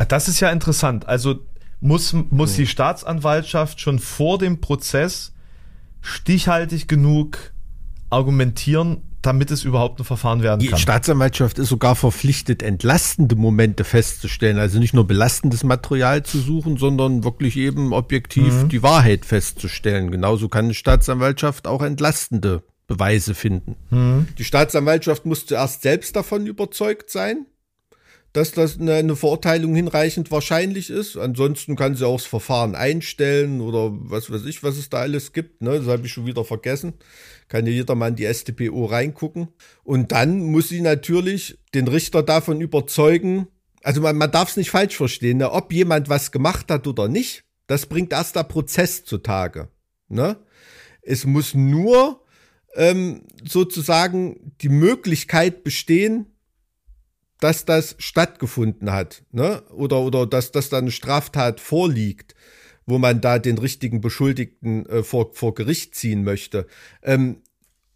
[0.08, 1.08] Das ist ja interessant.
[1.08, 1.40] Also
[1.80, 2.58] muss, muss mhm.
[2.58, 5.34] die Staatsanwaltschaft schon vor dem Prozess
[6.02, 7.54] stichhaltig genug
[8.10, 10.76] argumentieren, damit es überhaupt ein Verfahren werden kann.
[10.76, 14.58] Die Staatsanwaltschaft ist sogar verpflichtet, entlastende Momente festzustellen.
[14.58, 18.70] Also nicht nur belastendes Material zu suchen, sondern wirklich eben objektiv mhm.
[18.70, 20.12] die Wahrheit festzustellen.
[20.12, 23.76] Genauso kann eine Staatsanwaltschaft auch entlastende Beweise finden.
[23.90, 24.28] Mhm.
[24.38, 27.46] Die Staatsanwaltschaft muss zuerst selbst davon überzeugt sein,
[28.34, 31.18] dass das eine, eine Verurteilung hinreichend wahrscheinlich ist.
[31.18, 35.34] Ansonsten kann sie auch das Verfahren einstellen oder was weiß ich, was es da alles
[35.34, 35.62] gibt.
[35.62, 35.80] Ne?
[35.80, 36.94] Das habe ich schon wieder vergessen.
[37.52, 39.50] Kann ja jeder mal in die StPO reingucken.
[39.84, 43.48] Und dann muss sie natürlich den Richter davon überzeugen,
[43.84, 45.52] also man, man darf es nicht falsch verstehen, ne?
[45.52, 49.68] ob jemand was gemacht hat oder nicht, das bringt erst der Prozess zutage.
[50.08, 50.38] Ne?
[51.02, 52.24] Es muss nur
[52.74, 56.28] ähm, sozusagen die Möglichkeit bestehen,
[57.42, 59.62] dass das stattgefunden hat, ne?
[59.72, 62.34] Oder, oder dass, dass da eine Straftat vorliegt,
[62.92, 66.68] wo man da den richtigen Beschuldigten äh, vor, vor Gericht ziehen möchte.
[67.02, 67.38] Ähm,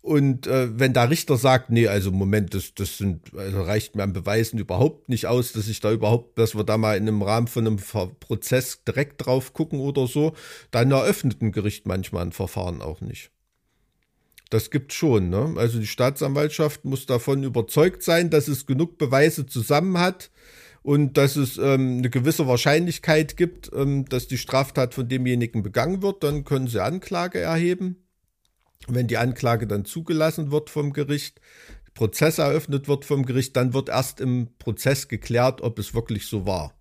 [0.02, 4.04] und äh, wenn der Richter sagt, nee, also Moment, das, das sind, also reicht mir
[4.04, 7.24] an Beweisen überhaupt nicht aus, dass ich da überhaupt, dass wir da mal in einem
[7.24, 7.78] Rahmen von einem
[8.20, 10.34] Prozess direkt drauf gucken oder so,
[10.72, 13.32] dann eröffnet ein Gericht manchmal ein Verfahren auch nicht.
[14.50, 15.30] Das gibt schon.
[15.30, 15.56] Ne?
[15.58, 20.30] Also die Staatsanwaltschaft muss davon überzeugt sein, dass es genug Beweise zusammen hat
[20.86, 26.04] und dass es ähm, eine gewisse Wahrscheinlichkeit gibt, ähm, dass die Straftat von demjenigen begangen
[26.04, 26.24] wird.
[26.24, 28.06] Dann können sie Anklage erheben.
[28.88, 31.42] Wenn die Anklage dann zugelassen wird vom Gericht,
[31.96, 36.46] Prozess eröffnet wird vom Gericht, dann wird erst im Prozess geklärt, ob es wirklich so
[36.46, 36.76] war.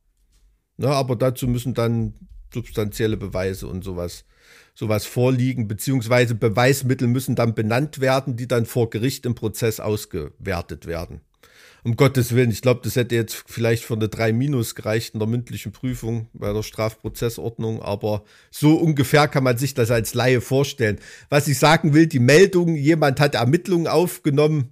[0.76, 2.12] Ne, aber dazu müssen dann
[2.52, 4.26] substanzielle Beweise und sowas
[4.74, 10.84] sowas vorliegen, beziehungsweise Beweismittel müssen dann benannt werden, die dann vor Gericht im Prozess ausgewertet
[10.84, 11.22] werden.
[11.84, 15.20] Um Gottes Willen, ich glaube, das hätte jetzt vielleicht für eine 3 Minus gereicht in
[15.20, 20.40] der mündlichen Prüfung bei der Strafprozessordnung, aber so ungefähr kann man sich das als Laie
[20.40, 20.98] vorstellen.
[21.28, 24.70] Was ich sagen will, die Meldung, jemand hat Ermittlungen aufgenommen,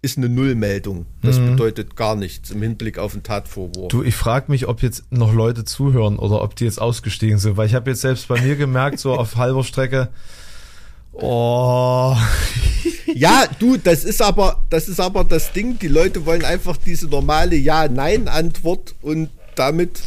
[0.00, 1.04] ist eine Nullmeldung.
[1.20, 1.50] Das mhm.
[1.50, 3.88] bedeutet gar nichts im Hinblick auf den Tatvorwurf.
[3.88, 7.58] Du, ich frage mich, ob jetzt noch Leute zuhören oder ob die jetzt ausgestiegen sind,
[7.58, 10.08] weil ich habe jetzt selbst bei mir gemerkt, so auf halber Strecke,
[11.12, 12.16] oh.
[13.14, 15.78] ja, du, das ist aber, das ist aber das Ding.
[15.78, 20.00] Die Leute wollen einfach diese normale Ja-Nein-Antwort und damit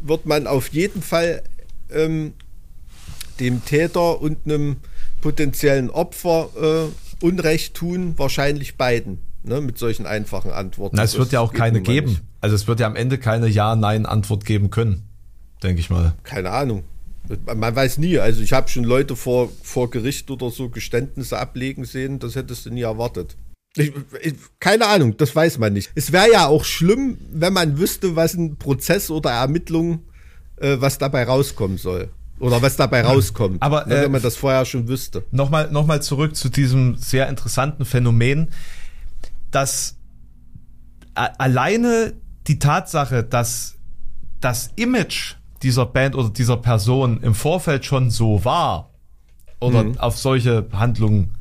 [0.00, 1.42] wird man auf jeden Fall
[1.90, 2.34] ähm,
[3.38, 4.76] dem Täter und einem
[5.20, 9.18] potenziellen Opfer äh, Unrecht tun wahrscheinlich beiden.
[9.42, 10.96] Ne, mit solchen einfachen Antworten.
[10.96, 12.10] Na, es wird ja auch keine geben.
[12.10, 12.22] Nicht.
[12.42, 15.08] Also es wird ja am Ende keine Ja-Nein-Antwort geben können,
[15.62, 16.12] denke ich mal.
[16.24, 16.84] Keine Ahnung.
[17.46, 18.18] Man weiß nie.
[18.18, 22.66] Also ich habe schon Leute vor, vor Gericht oder so Geständnisse ablegen sehen, das hättest
[22.66, 23.36] du nie erwartet.
[23.76, 25.92] Ich, ich, keine Ahnung, das weiß man nicht.
[25.94, 30.00] Es wäre ja auch schlimm, wenn man wüsste, was ein Prozess oder Ermittlung,
[30.56, 32.10] äh, was dabei rauskommen soll.
[32.40, 33.62] Oder was dabei rauskommt.
[33.62, 35.24] Aber ne, wenn man das vorher schon wüsste.
[35.30, 38.48] Nochmal, nochmal zurück zu diesem sehr interessanten Phänomen,
[39.50, 39.96] dass
[41.14, 42.14] alleine
[42.46, 43.74] die Tatsache, dass
[44.40, 48.90] das Image dieser Band oder dieser Person im Vorfeld schon so war
[49.60, 49.98] oder mhm.
[49.98, 51.36] auf solche Handlungen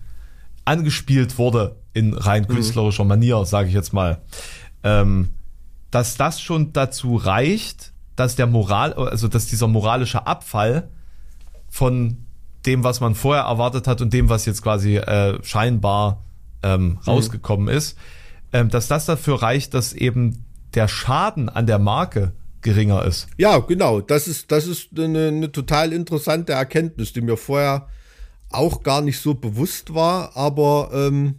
[0.66, 2.48] angespielt wurde in rein mhm.
[2.48, 4.22] künstlerischer Manier, sage ich jetzt mal,
[4.84, 5.30] ähm,
[5.92, 10.90] dass das schon dazu reicht, dass der Moral, also dass dieser moralische Abfall
[11.70, 12.18] von
[12.66, 16.24] dem, was man vorher erwartet hat und dem, was jetzt quasi äh, scheinbar
[16.62, 16.98] ähm, mhm.
[17.08, 17.78] rausgekommen mhm.
[17.78, 17.98] ist,
[18.52, 23.28] ähm, dass das dafür reicht, dass eben der Schaden an der Marke geringer ist.
[23.38, 24.02] Ja, genau.
[24.02, 27.88] Das ist, das ist eine, eine total interessante Erkenntnis, die mir vorher
[28.50, 31.36] auch gar nicht so bewusst war, aber ähm,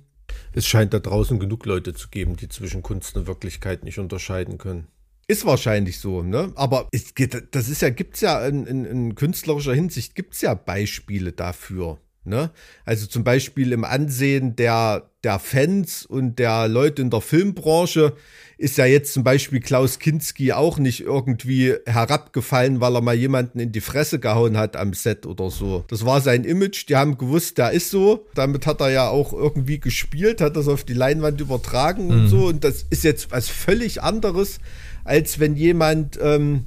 [0.52, 4.58] es scheint da draußen genug Leute zu geben, die zwischen Kunst und Wirklichkeit nicht unterscheiden
[4.58, 4.86] können.
[5.26, 6.52] Ist wahrscheinlich so, ne?
[6.56, 10.54] Aber es geht, das ist ja, gibt's ja in, in, in künstlerischer Hinsicht gibt's ja
[10.54, 11.98] Beispiele dafür.
[12.24, 12.50] Ne?
[12.84, 18.14] Also zum Beispiel im Ansehen der, der Fans und der Leute in der Filmbranche
[18.60, 23.58] ist ja jetzt zum Beispiel Klaus Kinski auch nicht irgendwie herabgefallen, weil er mal jemanden
[23.58, 25.84] in die Fresse gehauen hat am Set oder so.
[25.88, 28.26] Das war sein Image, die haben gewusst, der ist so.
[28.34, 32.10] Damit hat er ja auch irgendwie gespielt, hat das auf die Leinwand übertragen mhm.
[32.10, 32.46] und so.
[32.46, 34.60] Und das ist jetzt was völlig anderes
[35.04, 36.66] als wenn jemand ähm,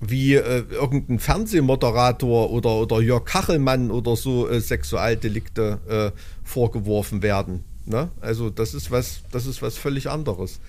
[0.00, 7.64] wie äh, irgendein Fernsehmoderator oder, oder Jörg Kachelmann oder so äh, Sexualdelikte äh, vorgeworfen werden.
[7.86, 8.10] Ne?
[8.20, 10.60] Also das ist was, das ist was völlig anderes.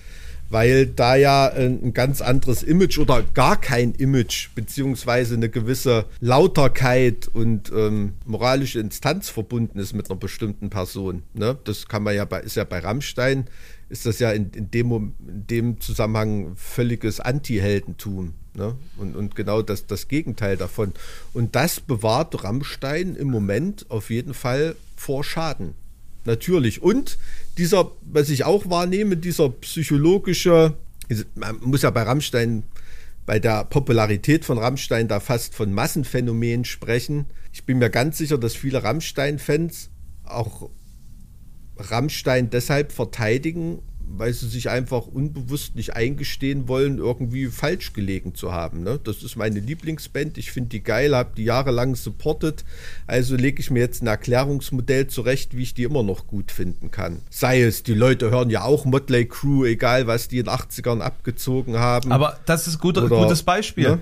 [0.50, 7.28] Weil da ja ein ganz anderes Image oder gar kein Image, beziehungsweise eine gewisse Lauterkeit
[7.30, 11.22] und ähm, moralische Instanz verbunden ist mit einer bestimmten Person.
[11.34, 11.58] Ne?
[11.64, 13.44] Das kann man ja bei, ist ja bei Rammstein
[13.88, 18.34] ist das ja in, in, dem, in dem Zusammenhang völliges Anti-Heldentum.
[18.54, 18.74] Ne?
[18.98, 20.92] Und, und genau das, das Gegenteil davon.
[21.32, 25.74] Und das bewahrt Rammstein im Moment auf jeden Fall vor Schaden.
[26.28, 26.82] Natürlich.
[26.82, 27.16] Und
[27.56, 30.74] dieser, was ich auch wahrnehme, dieser psychologische,
[31.34, 32.64] man muss ja bei Rammstein,
[33.24, 37.24] bei der Popularität von Rammstein da fast von Massenphänomen sprechen.
[37.54, 39.88] Ich bin mir ganz sicher, dass viele Rammstein-Fans
[40.24, 40.68] auch
[41.78, 43.78] Rammstein deshalb verteidigen,
[44.16, 48.82] weil sie sich einfach unbewusst nicht eingestehen wollen, irgendwie falsch gelegen zu haben.
[48.82, 48.98] Ne?
[49.02, 50.38] Das ist meine Lieblingsband.
[50.38, 52.64] Ich finde die geil, habe die jahrelang supportet.
[53.06, 56.90] Also lege ich mir jetzt ein Erklärungsmodell zurecht, wie ich die immer noch gut finden
[56.90, 57.20] kann.
[57.30, 61.00] Sei es, die Leute hören ja auch Motley Crew, egal was die in den 80ern
[61.00, 62.12] abgezogen haben.
[62.12, 63.90] Aber das ist ein guter, Oder, gutes Beispiel.
[63.90, 64.00] Ne?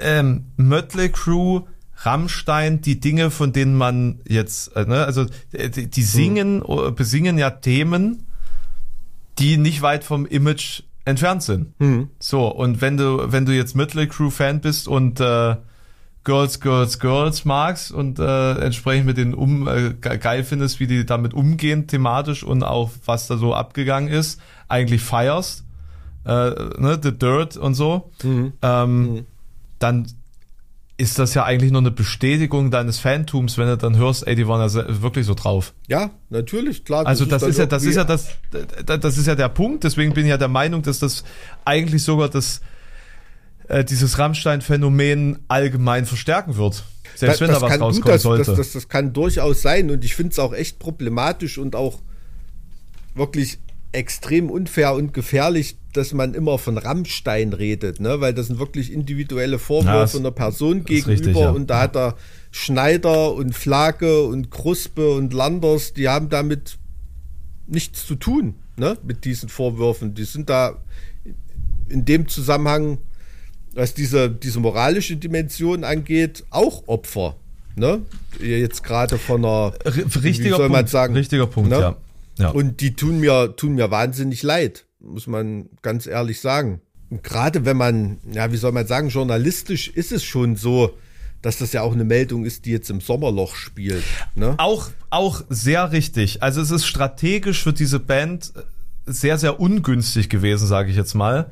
[0.00, 1.62] Ähm, Mötley Crew
[1.98, 6.94] Rammstein die Dinge, von denen man jetzt, äh, ne, also die, die singen, hm.
[6.94, 8.25] besingen ja Themen,
[9.38, 11.74] die nicht weit vom Image entfernt sind.
[11.78, 12.10] Hm.
[12.18, 15.56] So, und wenn du, wenn du jetzt Mötley Crew Fan bist und äh,
[16.24, 21.06] Girls, Girls, Girls magst und äh, entsprechend mit den um äh, geil findest, wie die
[21.06, 25.64] damit umgehen thematisch und auch was da so abgegangen ist, eigentlich feierst,
[26.24, 28.54] äh, ne, The Dirt und so, mhm.
[28.60, 29.26] Ähm, mhm.
[29.78, 30.06] dann
[30.98, 34.48] ist das ja eigentlich nur eine Bestätigung deines Fantums, wenn du dann hörst, ey, die
[34.48, 35.74] waren ja wirklich so drauf.
[35.88, 37.06] Ja, natürlich, klar.
[37.06, 38.28] Also das, ist, ist ja, das ist ja das,
[38.86, 39.84] das ist ja der Punkt.
[39.84, 41.24] Deswegen bin ich ja der Meinung, dass das
[41.66, 42.62] eigentlich sogar das,
[43.68, 46.84] äh, dieses Rammstein-Phänomen allgemein verstärken wird.
[47.14, 48.44] Selbst das, wenn da was rauskommen das, sollte.
[48.44, 52.00] Das, das, das kann durchaus sein und ich finde es auch echt problematisch und auch
[53.14, 53.58] wirklich
[53.92, 58.20] extrem unfair und gefährlich, dass man immer von Rammstein redet, ne?
[58.20, 61.50] weil das sind wirklich individuelle Vorwürfe ja, einer Person gegenüber richtig, ja.
[61.50, 62.16] und da hat er
[62.50, 66.78] Schneider und Flake und Kruspe und Landers, die haben damit
[67.66, 68.98] nichts zu tun, ne?
[69.02, 70.14] mit diesen Vorwürfen.
[70.14, 70.76] Die sind da
[71.88, 72.98] in dem Zusammenhang,
[73.74, 77.36] was diese, diese moralische Dimension angeht, auch Opfer.
[77.76, 78.02] Ne?
[78.40, 81.78] Jetzt gerade von einer, richtiger wie soll man Punkt, sagen, richtiger Punkt, ne?
[81.78, 81.96] ja.
[82.38, 82.50] Ja.
[82.50, 86.80] Und die tun mir, tun mir wahnsinnig leid, muss man ganz ehrlich sagen.
[87.10, 90.96] Und gerade wenn man, ja, wie soll man sagen, journalistisch ist es schon so,
[91.42, 94.02] dass das ja auch eine Meldung ist, die jetzt im Sommerloch spielt.
[94.34, 94.54] Ne?
[94.58, 96.42] Auch, auch sehr richtig.
[96.42, 98.52] Also es ist strategisch für diese Band
[99.06, 101.50] sehr, sehr ungünstig gewesen, sage ich jetzt mal,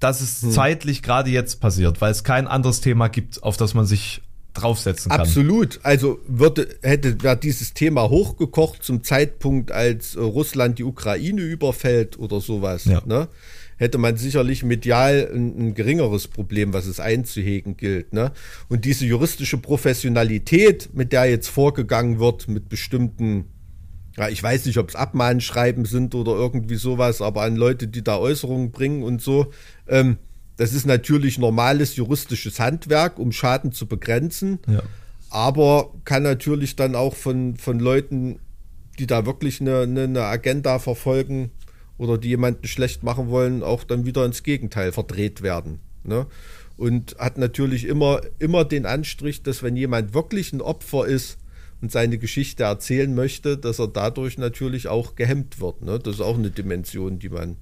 [0.00, 0.50] dass es hm.
[0.50, 4.22] zeitlich gerade jetzt passiert, weil es kein anderes Thema gibt, auf das man sich
[4.54, 5.20] draufsetzen kann.
[5.20, 5.80] Absolut.
[5.82, 12.18] Also würde, hätte wäre dieses Thema hochgekocht zum Zeitpunkt, als äh, Russland die Ukraine überfällt
[12.18, 13.02] oder sowas, ja.
[13.04, 13.28] ne?
[13.76, 18.12] hätte man sicherlich medial ein, ein, geringeres Problem, was es einzuhegen gilt.
[18.12, 18.32] Ne?
[18.68, 23.46] Und diese juristische Professionalität, mit der jetzt vorgegangen wird, mit bestimmten,
[24.16, 28.04] ja, ich weiß nicht, ob es Abmahnschreiben sind oder irgendwie sowas, aber an Leute, die
[28.04, 29.52] da Äußerungen bringen und so,
[29.88, 30.18] ähm,
[30.56, 34.60] das ist natürlich normales juristisches Handwerk, um Schaden zu begrenzen.
[34.68, 34.82] Ja.
[35.30, 38.38] Aber kann natürlich dann auch von, von Leuten,
[38.98, 41.50] die da wirklich eine, eine, Agenda verfolgen
[41.98, 45.80] oder die jemanden schlecht machen wollen, auch dann wieder ins Gegenteil verdreht werden.
[46.04, 46.26] Ne?
[46.76, 51.38] Und hat natürlich immer, immer den Anstrich, dass wenn jemand wirklich ein Opfer ist
[51.80, 55.82] und seine Geschichte erzählen möchte, dass er dadurch natürlich auch gehemmt wird.
[55.82, 55.98] Ne?
[55.98, 57.56] Das ist auch eine Dimension, die man,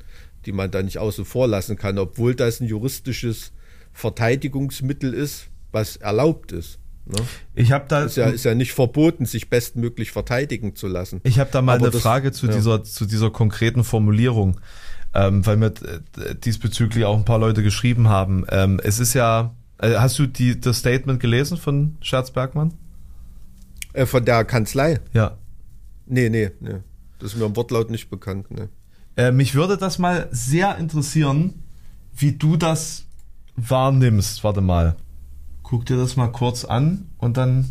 [0.47, 3.53] die man da nicht außen vor lassen kann, obwohl das ein juristisches
[3.93, 6.79] Verteidigungsmittel ist, was erlaubt ist.
[7.05, 7.17] Ne?
[7.55, 11.21] Ich habe da ist ja, ist ja nicht verboten, sich bestmöglich verteidigen zu lassen.
[11.25, 12.53] Ich habe da mal Aber eine das, Frage zu ja.
[12.53, 14.61] dieser zu dieser konkreten Formulierung,
[15.15, 18.45] ähm, weil mir äh, diesbezüglich auch ein paar Leute geschrieben haben.
[18.51, 22.75] Ähm, es ist ja, äh, hast du die das Statement gelesen von Scherz Bergmann?
[23.93, 25.01] Äh, von der Kanzlei?
[25.13, 25.37] Ja.
[26.07, 26.77] Nee, nee, nee.
[27.19, 28.51] Das ist mir im Wortlaut nicht bekannt.
[28.51, 28.69] Ne.
[29.17, 31.63] Äh, mich würde das mal sehr interessieren,
[32.15, 33.07] wie du das
[33.57, 34.45] wahrnimmst.
[34.45, 34.97] Warte mal.
[35.63, 37.69] Guck dir das mal kurz an und dann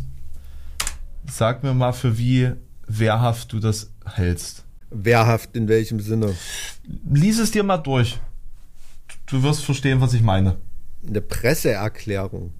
[1.30, 2.52] sag mir mal, für wie
[2.86, 4.64] wehrhaft du das hältst.
[4.90, 6.34] Wehrhaft in welchem Sinne?
[7.10, 8.20] Lies es dir mal durch.
[9.26, 10.56] Du wirst verstehen, was ich meine.
[11.06, 12.52] Eine Presseerklärung.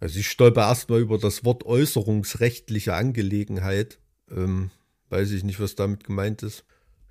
[0.00, 3.98] Also ich stolper erstmal über das Wort äußerungsrechtliche Angelegenheit.
[4.30, 4.70] Ähm,
[5.08, 6.64] weiß ich nicht, was damit gemeint ist.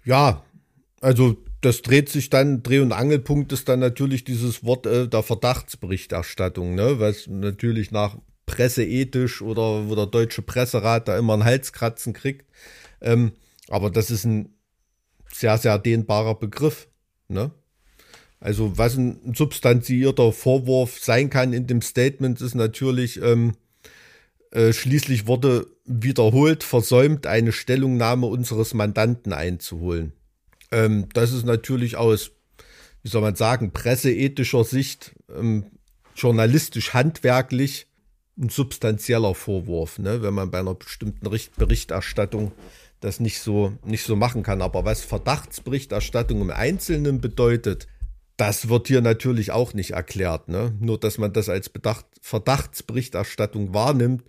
[0.06, 0.44] Ja,
[1.02, 5.24] also das dreht sich dann, Dreh- und Angelpunkt ist dann natürlich dieses Wort äh, der
[5.24, 7.00] Verdachtsberichterstattung, ne?
[7.00, 12.46] was natürlich nach presseethisch oder wo der deutsche Presserat da immer einen Halskratzen kriegt.
[13.02, 13.34] Ähm,
[13.70, 14.54] aber das ist ein
[15.32, 16.88] sehr, sehr dehnbarer Begriff.
[17.28, 17.52] Ne?
[18.40, 23.54] Also was ein substanzierter Vorwurf sein kann in dem Statement ist natürlich, ähm,
[24.52, 30.14] äh, schließlich wurde wiederholt versäumt, eine Stellungnahme unseres Mandanten einzuholen.
[30.72, 32.32] Ähm, das ist natürlich aus,
[33.04, 35.66] wie soll man sagen, presseethischer Sicht, ähm,
[36.16, 37.88] journalistisch handwerklich
[38.38, 40.22] ein substanzieller Vorwurf, ne?
[40.22, 42.54] wenn man bei einer bestimmten Berichterstattung
[43.00, 44.62] das nicht so, nicht so machen kann.
[44.62, 47.88] Aber was Verdachtsberichterstattung im Einzelnen bedeutet,
[48.38, 50.48] das wird hier natürlich auch nicht erklärt.
[50.48, 50.74] Ne?
[50.80, 54.24] Nur, dass man das als Bedacht, Verdachtsberichterstattung wahrnimmt,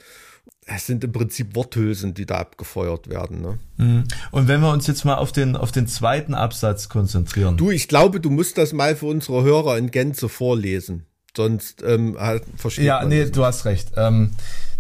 [0.73, 3.41] Es sind im Prinzip Worthülsen, die da abgefeuert werden.
[3.43, 3.59] Ne?
[3.77, 4.05] Mhm.
[4.31, 7.57] Und wenn wir uns jetzt mal auf den, auf den zweiten Absatz konzentrieren.
[7.57, 11.07] Du, ich glaube, du musst das mal für unsere Hörer in Gänze vorlesen.
[11.37, 12.17] Sonst ähm,
[12.57, 13.93] versteht ja, nee, du hast recht.
[13.97, 14.31] Ähm,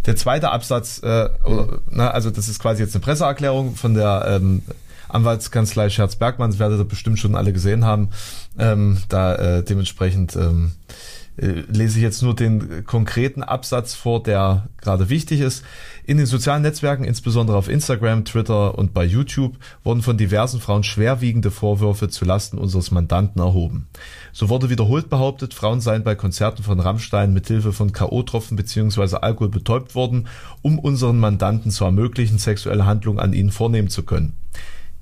[0.06, 4.24] der zweite Absatz, äh, oder, na, also das ist quasi jetzt eine Presseerklärung von der
[4.28, 4.62] ähm,
[5.08, 8.10] Anwaltskanzlei Scherz-Bergmann, das werdet ihr bestimmt schon alle gesehen haben.
[8.58, 10.92] Ähm, da äh, dementsprechend ähm, äh,
[11.40, 15.64] lese ich jetzt nur den konkreten Absatz vor, der gerade wichtig ist.
[16.04, 20.82] In den sozialen Netzwerken, insbesondere auf Instagram, Twitter und bei YouTube, wurden von diversen Frauen
[20.82, 23.88] schwerwiegende Vorwürfe zu Lasten unseres Mandanten erhoben.
[24.32, 29.16] So wurde wiederholt behauptet, Frauen seien bei Konzerten von Rammstein mit Hilfe von K.O.-Tropfen bzw.
[29.16, 30.28] Alkohol betäubt worden,
[30.60, 34.34] um unseren Mandanten zu ermöglichen, sexuelle Handlungen an ihnen vornehmen zu können.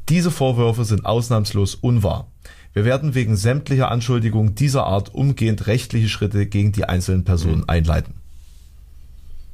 [0.09, 2.29] Diese Vorwürfe sind ausnahmslos unwahr.
[2.78, 7.64] Wir werden wegen sämtlicher Anschuldigungen dieser Art umgehend rechtliche Schritte gegen die einzelnen Personen mhm.
[7.66, 8.14] einleiten.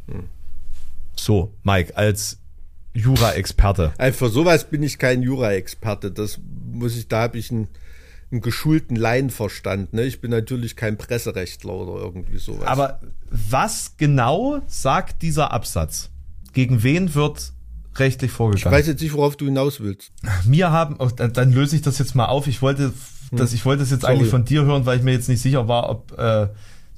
[0.06, 0.24] Mhm.
[1.16, 2.36] So, Mike, als
[2.92, 3.94] Jura-Experte.
[4.12, 6.10] Für sowas bin ich kein Jura-Experte.
[6.10, 6.38] Das
[6.70, 7.68] muss ich, da habe ich einen,
[8.30, 9.94] einen geschulten Laienverstand.
[9.94, 10.02] Ne?
[10.02, 12.68] Ich bin natürlich kein Presserechtler oder irgendwie sowas.
[12.68, 16.10] Aber was genau sagt dieser Absatz?
[16.52, 17.54] Gegen wen wird
[17.96, 18.74] rechtlich vorgegangen?
[18.74, 20.12] Ich weiß jetzt nicht, worauf du hinaus willst.
[20.44, 22.48] Mir haben, oh, dann löse ich das jetzt mal auf.
[22.48, 22.92] Ich wollte,
[23.32, 24.14] das, ich wollte das jetzt Sorry.
[24.14, 26.48] eigentlich von dir hören, weil ich mir jetzt nicht sicher war, ob, äh,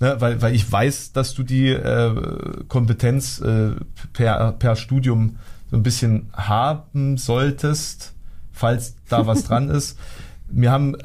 [0.00, 2.14] ne, weil, weil ich weiß, dass du die äh,
[2.68, 3.70] Kompetenz äh,
[4.12, 5.36] per, per Studium
[5.70, 8.14] so ein bisschen haben solltest,
[8.52, 9.98] falls da was dran ist.
[10.48, 10.96] Wir haben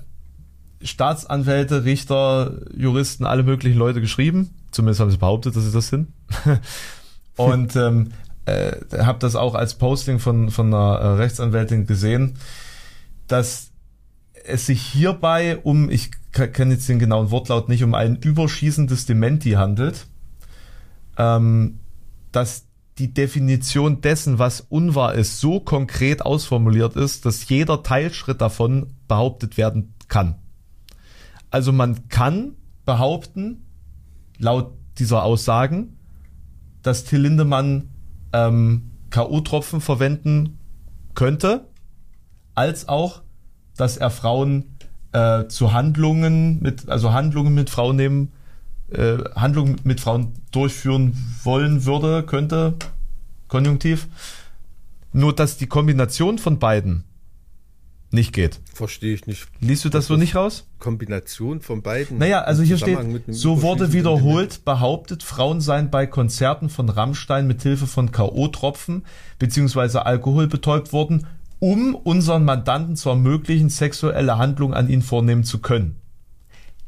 [0.84, 4.50] Staatsanwälte, Richter, Juristen, alle möglichen Leute geschrieben.
[4.72, 6.08] Zumindest haben sie behauptet, dass sie das sind.
[7.36, 8.12] Und ähm,
[8.46, 12.36] äh, habe das auch als Posting von, von einer äh, Rechtsanwältin gesehen,
[13.28, 13.71] dass
[14.46, 19.52] es sich hierbei um, ich kenne jetzt den genauen Wortlaut nicht, um ein überschießendes Dementi
[19.52, 20.08] handelt,
[21.18, 21.80] ähm,
[22.32, 28.94] dass die Definition dessen, was unwahr ist, so konkret ausformuliert ist, dass jeder Teilschritt davon
[29.08, 30.36] behauptet werden kann.
[31.50, 33.66] Also man kann behaupten,
[34.38, 35.98] laut dieser Aussagen,
[36.82, 37.90] dass Till Lindemann
[38.34, 40.60] ähm, K.O.-Tropfen verwenden
[41.14, 41.68] könnte,
[42.56, 43.22] als auch,
[43.82, 44.78] dass er Frauen
[45.12, 48.32] äh, zu Handlungen mit, also Handlungen mit Frauen nehmen,
[48.92, 52.76] äh, Handlungen mit Frauen durchführen wollen würde, könnte,
[53.48, 54.08] konjunktiv.
[55.14, 57.06] Nur dass die Kombination von beiden
[58.12, 58.60] nicht geht.
[58.74, 59.48] Verstehe ich nicht.
[59.62, 60.68] Liest du das so nicht raus?
[60.80, 62.18] Kombination von beiden.
[62.18, 67.64] Naja, also hier steht, so wurde wiederholt behauptet, Frauen seien bei Konzerten von Rammstein mit
[67.64, 69.04] Hilfe von K.O.-Tropfen
[69.40, 71.26] beziehungsweise Alkohol betäubt worden,
[71.62, 76.02] um unseren Mandanten zu ermöglichen, sexuelle Handlungen an ihnen vornehmen zu können.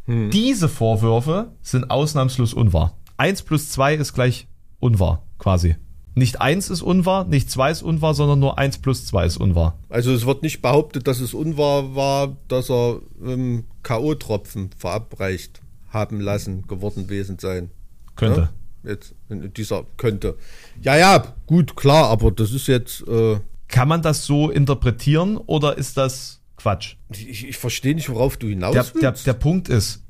[0.06, 0.32] Hm.
[0.32, 2.98] Diese Vorwürfe sind ausnahmslos unwahr.
[3.16, 4.48] Eins plus zwei ist gleich
[4.80, 5.76] unwahr, quasi.
[6.16, 9.78] Nicht eins ist unwahr, nicht zwei ist unwahr, sondern nur eins plus zwei ist unwahr.
[9.90, 16.20] Also es wird nicht behauptet, dass es unwahr war, dass er ähm, K.O.-Tropfen verabreicht haben
[16.20, 17.70] lassen, geworden gewesen sein.
[18.16, 18.50] Könnte.
[18.84, 18.90] Ja?
[18.90, 20.36] Jetzt in dieser könnte.
[20.82, 23.08] Ja, ja, gut, klar, aber das ist jetzt.
[23.08, 23.38] Äh
[23.74, 26.98] Kann man das so interpretieren oder ist das Quatsch?
[27.10, 29.02] Ich, ich verstehe nicht, worauf du hinaus der, willst.
[29.02, 30.04] Der, der Punkt ist,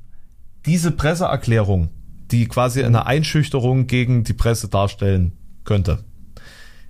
[0.65, 1.87] diese Presseerklärung,
[2.29, 6.03] die quasi eine Einschüchterung gegen die Presse darstellen könnte.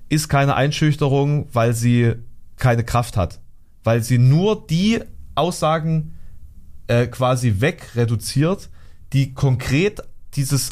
[0.10, 2.14] Ist keine Einschüchterung, weil sie
[2.58, 3.40] keine Kraft hat.
[3.84, 5.00] Weil sie nur die
[5.36, 6.16] Aussagen
[6.88, 8.72] äh, quasi wegreduziert,
[9.14, 10.02] die konkret
[10.34, 10.72] dieses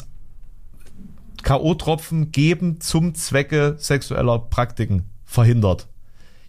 [1.44, 5.86] K.O.-Tropfen geben zum Zwecke sexueller Praktiken verhindert.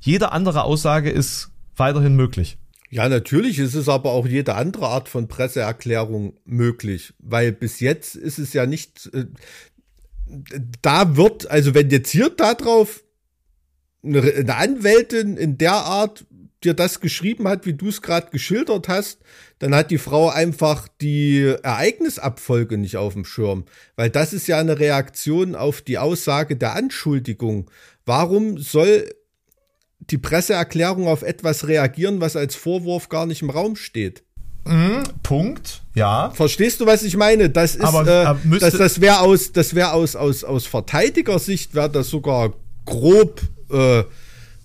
[0.06, 2.58] Jede andere Aussage ist weiterhin möglich.
[2.90, 8.18] Ja, natürlich ist es aber auch jede andere Art von Presseerklärung möglich, weil bis jetzt
[8.18, 9.28] ist es ja nicht, äh,
[10.82, 13.02] da wird, also wenn jetzt hier da drauf
[14.04, 16.26] eine, eine Anwältin in der Art
[16.66, 19.20] dir das geschrieben hat, wie du es gerade geschildert hast,
[19.60, 23.64] dann hat die Frau einfach die Ereignisabfolge nicht auf dem Schirm.
[23.96, 27.72] Weil das ist ja eine Reaktion auf die Aussage der Anschuldigung.
[28.06, 29.08] Warum soll
[30.10, 34.24] die Presseerklärung auf etwas reagieren, was als Vorwurf gar nicht im Raum steht?
[34.66, 36.32] Mhm, Punkt, ja.
[36.32, 37.50] Verstehst du, was ich meine?
[37.50, 41.76] Das ist, aber, äh, aber das, das wäre aus, das wäre aus, aus, aus Verteidigersicht
[41.76, 42.54] wäre das sogar
[42.86, 44.04] grob, äh,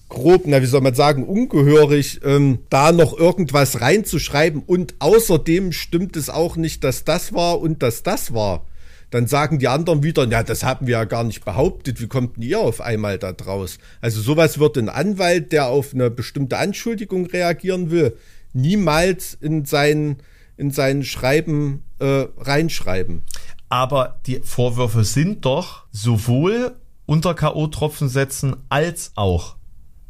[0.09, 6.17] grob, na, wie soll man sagen, ungehörig, ähm, da noch irgendwas reinzuschreiben und außerdem stimmt
[6.17, 8.67] es auch nicht, dass das war und dass das war.
[9.11, 12.37] Dann sagen die anderen wieder, ja, das haben wir ja gar nicht behauptet, wie kommt
[12.37, 13.79] denn ihr auf einmal da draus?
[14.01, 18.17] Also sowas wird ein Anwalt, der auf eine bestimmte Anschuldigung reagieren will,
[18.53, 20.19] niemals in sein,
[20.57, 23.23] in sein Schreiben äh, reinschreiben.
[23.71, 29.57] Aber die Vorwürfe sind doch sowohl unter K.O.-Tropfen setzen, als auch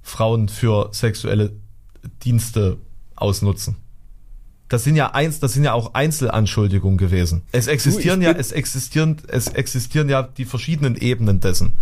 [0.02, 1.52] Frauen für sexuelle
[2.24, 2.78] Dienste
[3.14, 3.76] ausnutzen.
[4.68, 7.42] Das sind ja eins, das sind ja auch Einzelanschuldigungen gewesen.
[7.52, 11.74] Es existieren ja, es existieren, es existieren ja die verschiedenen Ebenen dessen.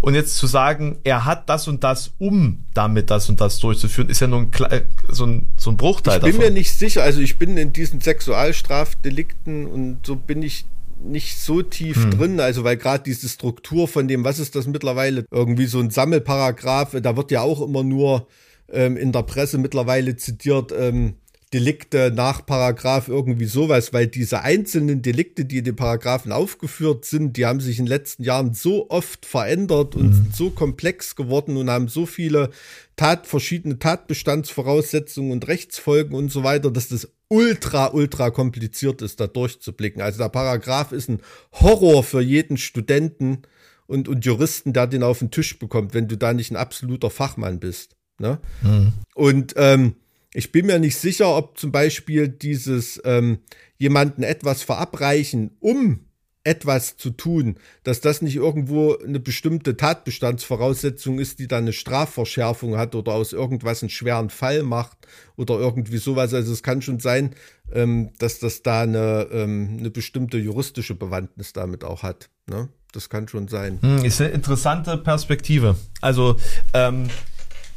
[0.00, 4.08] Und jetzt zu sagen, er hat das und das, um damit das und das durchzuführen,
[4.08, 6.46] ist ja nur ein, äh, so, ein, so ein Bruchteil ich bin davon.
[6.46, 10.64] mir nicht sicher, also ich bin in diesen Sexualstrafdelikten und so bin ich
[11.02, 12.10] nicht so tief hm.
[12.10, 15.90] drin, also weil gerade diese Struktur von dem, was ist das mittlerweile, irgendwie so ein
[15.90, 18.26] Sammelparagraph, da wird ja auch immer nur
[18.72, 21.14] ähm, in der Presse mittlerweile zitiert, ähm,
[21.52, 27.36] Delikte nach Paragraph irgendwie sowas, weil diese einzelnen Delikte, die in den Paragraphen aufgeführt sind,
[27.36, 30.12] die haben sich in den letzten Jahren so oft verändert und mhm.
[30.12, 32.50] sind so komplex geworden und haben so viele
[32.94, 39.26] Tat, verschiedene Tatbestandsvoraussetzungen und Rechtsfolgen und so weiter, dass das ultra, ultra kompliziert ist, da
[39.26, 40.02] durchzublicken.
[40.02, 41.20] Also der Paragraph ist ein
[41.52, 43.42] Horror für jeden Studenten
[43.86, 47.10] und, und Juristen, der den auf den Tisch bekommt, wenn du da nicht ein absoluter
[47.10, 47.96] Fachmann bist.
[48.18, 48.38] Ne?
[48.62, 48.92] Mhm.
[49.14, 49.96] Und ähm,
[50.32, 53.38] ich bin mir nicht sicher, ob zum Beispiel dieses ähm,
[53.78, 56.00] jemanden etwas verabreichen, um
[56.42, 62.78] etwas zu tun, dass das nicht irgendwo eine bestimmte Tatbestandsvoraussetzung ist, die dann eine Strafverschärfung
[62.78, 64.96] hat oder aus irgendwas einen schweren Fall macht
[65.36, 66.32] oder irgendwie sowas.
[66.32, 67.34] Also es kann schon sein,
[67.72, 72.30] ähm, dass das da eine, ähm, eine bestimmte juristische Bewandtnis damit auch hat.
[72.48, 72.70] Ne?
[72.92, 73.78] Das kann schon sein.
[73.82, 75.76] Hm, ist eine interessante Perspektive.
[76.00, 76.36] Also
[76.72, 77.08] ähm,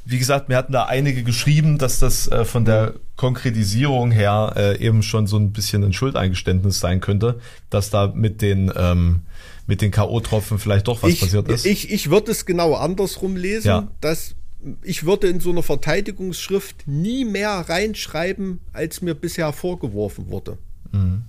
[0.06, 4.78] wie gesagt, wir hatten da einige geschrieben, dass das äh, von der Konkretisierung her äh,
[4.80, 7.40] eben schon so ein bisschen ein Schuldeingeständnis sein könnte,
[7.70, 9.22] dass da mit den ähm,
[9.66, 11.66] mit den K.O.-Tropfen vielleicht doch was ich, passiert ist.
[11.66, 13.88] Ich, ich würde es genau andersrum lesen, ja.
[14.02, 14.36] dass
[14.82, 20.58] ich würde in so einer Verteidigungsschrift nie mehr reinschreiben, als mir bisher vorgeworfen wurde.
[20.92, 21.24] Mhm.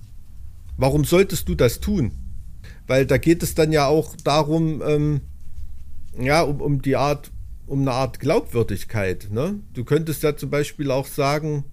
[0.77, 2.11] Warum solltest du das tun?
[2.87, 5.21] Weil da geht es dann ja auch darum, ähm,
[6.19, 7.31] ja, um, um die Art
[7.67, 9.29] um eine Art Glaubwürdigkeit.
[9.31, 9.59] Ne?
[9.73, 11.65] Du könntest ja zum Beispiel auch sagen,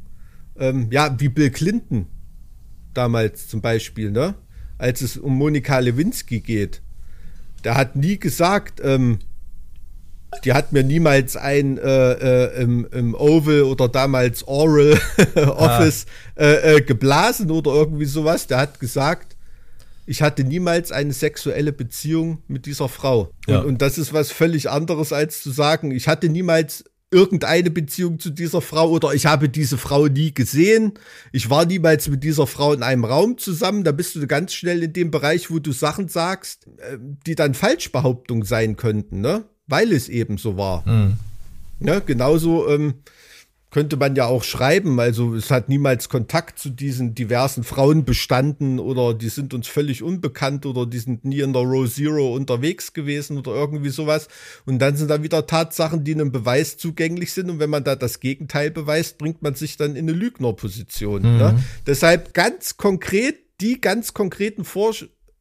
[0.58, 2.06] ähm, ja, wie Bill Clinton
[2.94, 4.34] damals zum Beispiel, ne?
[4.78, 6.82] als es um Monika Lewinsky geht.
[7.64, 9.20] Der hat nie gesagt, ähm,
[10.44, 14.98] die hat mir niemals ein äh, äh, im, im, Oval oder damals Oral
[15.34, 16.42] Office ah.
[16.42, 18.46] äh, geblasen oder irgendwie sowas.
[18.46, 19.31] Der hat gesagt,
[20.12, 23.32] ich hatte niemals eine sexuelle Beziehung mit dieser Frau.
[23.48, 23.60] Ja.
[23.60, 28.18] Und, und, das ist was völlig anderes, als zu sagen, ich hatte niemals irgendeine Beziehung
[28.18, 30.92] zu dieser Frau oder ich habe diese Frau nie gesehen.
[31.32, 33.84] Ich war niemals mit dieser Frau in einem Raum zusammen.
[33.84, 37.54] Da bist du ganz schnell in dem Bereich, wo du Sachen sagst, äh, die dann
[37.54, 39.44] Falschbehauptungen sein könnten, ne?
[39.66, 40.86] Weil es eben so war.
[40.86, 41.16] Mhm.
[41.80, 42.96] Ja, genauso ähm,
[43.72, 45.00] könnte man ja auch schreiben.
[45.00, 50.02] Also es hat niemals Kontakt zu diesen diversen Frauen bestanden oder die sind uns völlig
[50.02, 54.28] unbekannt oder die sind nie in der Row Zero unterwegs gewesen oder irgendwie sowas.
[54.66, 57.48] Und dann sind da wieder Tatsachen, die einem Beweis zugänglich sind.
[57.48, 61.22] Und wenn man da das Gegenteil beweist, bringt man sich dann in eine Lügnerposition.
[61.22, 61.38] Mhm.
[61.38, 61.64] Ne?
[61.86, 64.94] Deshalb ganz konkret die ganz konkreten Vor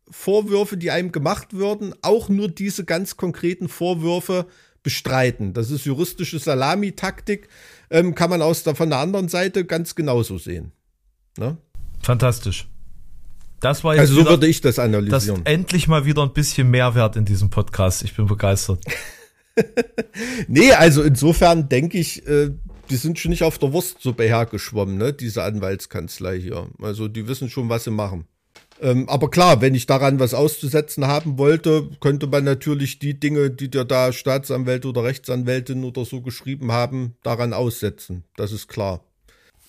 [0.09, 4.45] Vorwürfe, die einem gemacht würden, auch nur diese ganz konkreten Vorwürfe
[4.83, 5.53] bestreiten.
[5.53, 7.47] Das ist juristische Salamitaktik
[7.91, 10.71] ähm, kann man aus der, von der anderen Seite ganz genauso sehen.
[11.37, 11.57] Ne?
[12.01, 12.67] Fantastisch.
[13.59, 15.43] Das war jetzt also so wieder, würde ich das analysieren.
[15.43, 18.03] Das endlich mal wieder ein bisschen Mehrwert in diesem Podcast.
[18.03, 18.83] Ich bin begeistert.
[20.47, 22.49] nee, also insofern denke ich, äh,
[22.89, 25.13] die sind schon nicht auf der Wurstsuppe hergeschwommen, ne?
[25.13, 26.67] diese Anwaltskanzlei hier.
[26.81, 28.25] Also die wissen schon, was sie machen.
[28.81, 33.51] Ähm, aber klar, wenn ich daran was auszusetzen haben wollte, könnte man natürlich die Dinge,
[33.51, 38.23] die dir da Staatsanwälte oder Rechtsanwältin oder so geschrieben haben, daran aussetzen.
[38.35, 39.01] Das ist klar.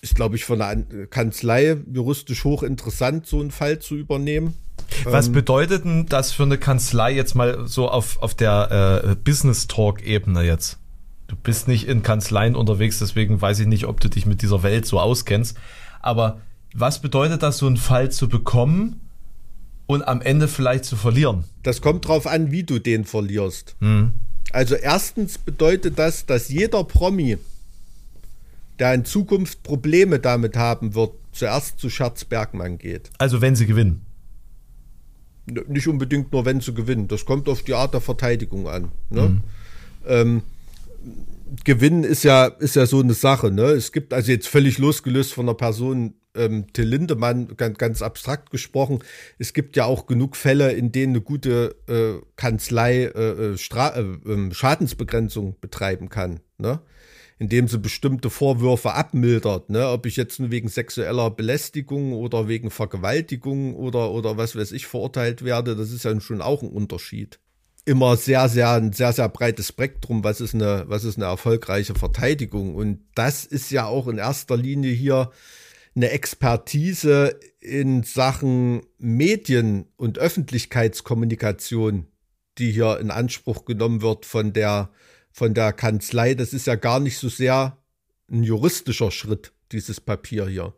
[0.01, 4.55] Ist, glaube ich, von einer Kanzlei juristisch hochinteressant, so einen Fall zu übernehmen.
[5.03, 9.15] Was ähm, bedeutet denn das für eine Kanzlei jetzt mal so auf, auf der äh,
[9.15, 10.79] Business Talk-Ebene jetzt?
[11.27, 14.63] Du bist nicht in Kanzleien unterwegs, deswegen weiß ich nicht, ob du dich mit dieser
[14.63, 15.55] Welt so auskennst.
[16.01, 16.41] Aber
[16.73, 19.02] was bedeutet das, so einen Fall zu bekommen
[19.85, 21.45] und am Ende vielleicht zu verlieren?
[21.63, 23.75] Das kommt drauf an, wie du den verlierst.
[23.79, 24.13] Hm.
[24.51, 27.37] Also erstens bedeutet das, dass jeder Promi,
[28.79, 33.09] der in Zukunft Probleme damit haben wird, zuerst zu Scherz Bergmann geht.
[33.17, 34.05] Also wenn sie gewinnen.
[35.45, 37.07] Nicht unbedingt nur, wenn sie gewinnen.
[37.07, 38.91] Das kommt auf die Art der Verteidigung an.
[39.09, 39.29] Ne?
[39.29, 39.41] Mhm.
[40.07, 40.43] Ähm,
[41.65, 43.51] Gewinnen ist ja, ist ja so eine Sache.
[43.51, 43.63] Ne?
[43.63, 48.49] Es gibt also jetzt völlig losgelöst von der Person ähm, Till Lindemann, ganz, ganz abstrakt
[48.49, 48.99] gesprochen,
[49.39, 53.99] es gibt ja auch genug Fälle, in denen eine gute äh, Kanzlei äh, äh äh,
[53.99, 56.79] ähm, Schadensbegrenzung betreiben kann, ne?
[57.39, 59.89] indem sie bestimmte Vorwürfe abmildert, ne?
[59.89, 64.87] ob ich jetzt nur wegen sexueller Belästigung oder wegen Vergewaltigung oder, oder was weiß ich
[64.87, 67.39] verurteilt werde, das ist ja schon auch ein Unterschied.
[67.85, 71.95] immer sehr, sehr, ein sehr, sehr breites Spektrum, was ist eine, was ist eine erfolgreiche
[71.95, 72.75] Verteidigung.
[72.75, 75.31] Und das ist ja auch in erster Linie hier
[75.95, 82.07] eine Expertise in Sachen Medien und Öffentlichkeitskommunikation,
[82.57, 84.89] die hier in Anspruch genommen wird von der,
[85.31, 86.33] von der Kanzlei.
[86.33, 87.77] Das ist ja gar nicht so sehr
[88.29, 90.73] ein juristischer Schritt, dieses Papier hier.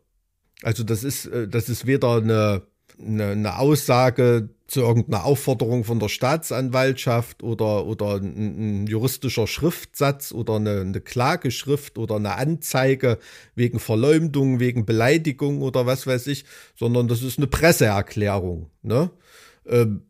[0.62, 2.64] Also das ist, äh, das ist weder eine,
[3.00, 10.32] eine, eine Aussage zu irgendeiner Aufforderung von der Staatsanwaltschaft oder, oder ein, ein juristischer Schriftsatz
[10.32, 13.20] oder eine, eine, Klageschrift oder eine Anzeige
[13.54, 16.46] wegen Verleumdung, wegen Beleidigung oder was weiß ich,
[16.76, 18.72] sondern das ist eine Presseerklärung.
[18.82, 19.12] Ne?
[19.68, 20.02] Ähm,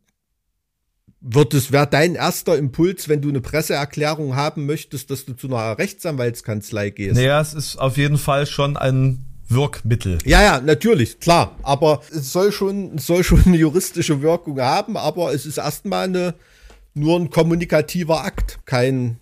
[1.20, 5.48] wird es, wäre dein erster Impuls, wenn du eine Presseerklärung haben möchtest, dass du zu
[5.48, 7.16] einer Rechtsanwaltskanzlei gehst?
[7.16, 10.18] Naja, es ist auf jeden Fall schon ein Wirkmittel.
[10.26, 11.56] Ja, ja, natürlich, klar.
[11.64, 16.34] Aber es soll schon, soll schon eine juristische Wirkung haben, aber es ist erstmal eine,
[16.94, 19.20] nur ein kommunikativer Akt, kein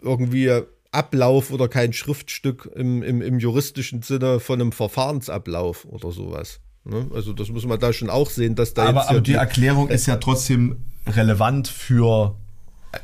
[0.00, 0.50] irgendwie
[0.92, 6.60] Ablauf oder kein Schriftstück im, im, im juristischen Sinne von einem Verfahrensablauf oder sowas.
[6.84, 7.10] Ne?
[7.14, 9.34] Also das muss man da schon auch sehen, dass da aber, jetzt aber ja die
[9.34, 12.36] Erklärung ist ja trotzdem relevant für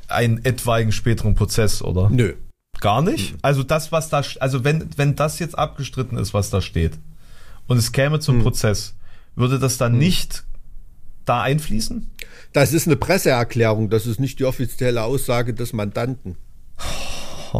[0.07, 2.11] einen etwaigen späteren Prozess, oder?
[2.11, 2.35] Nö,
[2.81, 3.35] Gar nicht?
[3.43, 6.99] Also das, was da, also wenn, wenn das jetzt abgestritten ist, was da steht,
[7.67, 8.43] und es käme zum Hm.
[8.43, 8.95] Prozess,
[9.37, 10.45] würde das dann nicht
[11.25, 12.11] da einfließen?
[12.53, 16.37] Das ist eine Presseerklärung, das ist nicht die offizielle Aussage des Mandanten.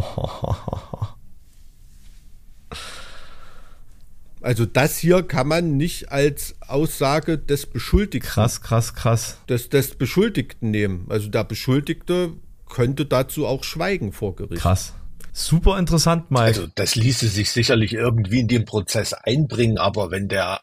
[4.43, 9.37] Also das hier kann man nicht als Aussage des Beschuldigten, Krass, krass, krass.
[9.47, 11.05] des, des Beschuldigten nehmen.
[11.09, 12.33] Also der Beschuldigte
[12.67, 14.61] könnte dazu auch schweigen vor Gericht.
[14.61, 14.93] Krass.
[15.33, 16.43] Super interessant, Mike.
[16.43, 20.61] Also das ließe sich sicherlich irgendwie in den Prozess einbringen, aber wenn der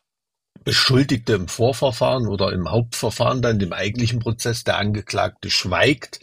[0.65, 6.21] Beschuldigte im Vorverfahren oder im Hauptverfahren, dann dem eigentlichen Prozess, der Angeklagte schweigt,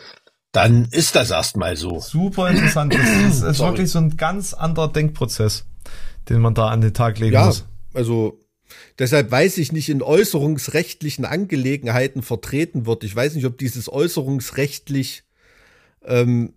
[0.51, 1.99] dann ist das erstmal so.
[1.99, 2.93] Super interessant.
[2.93, 5.65] Das ist, ist wirklich so ein ganz anderer Denkprozess,
[6.29, 7.65] den man da an den Tag legen Ja, muss.
[7.93, 8.39] also
[8.99, 13.03] deshalb weiß ich nicht, in äußerungsrechtlichen Angelegenheiten vertreten wird.
[13.03, 15.23] Ich weiß nicht, ob dieses äußerungsrechtlich
[16.05, 16.53] ähm,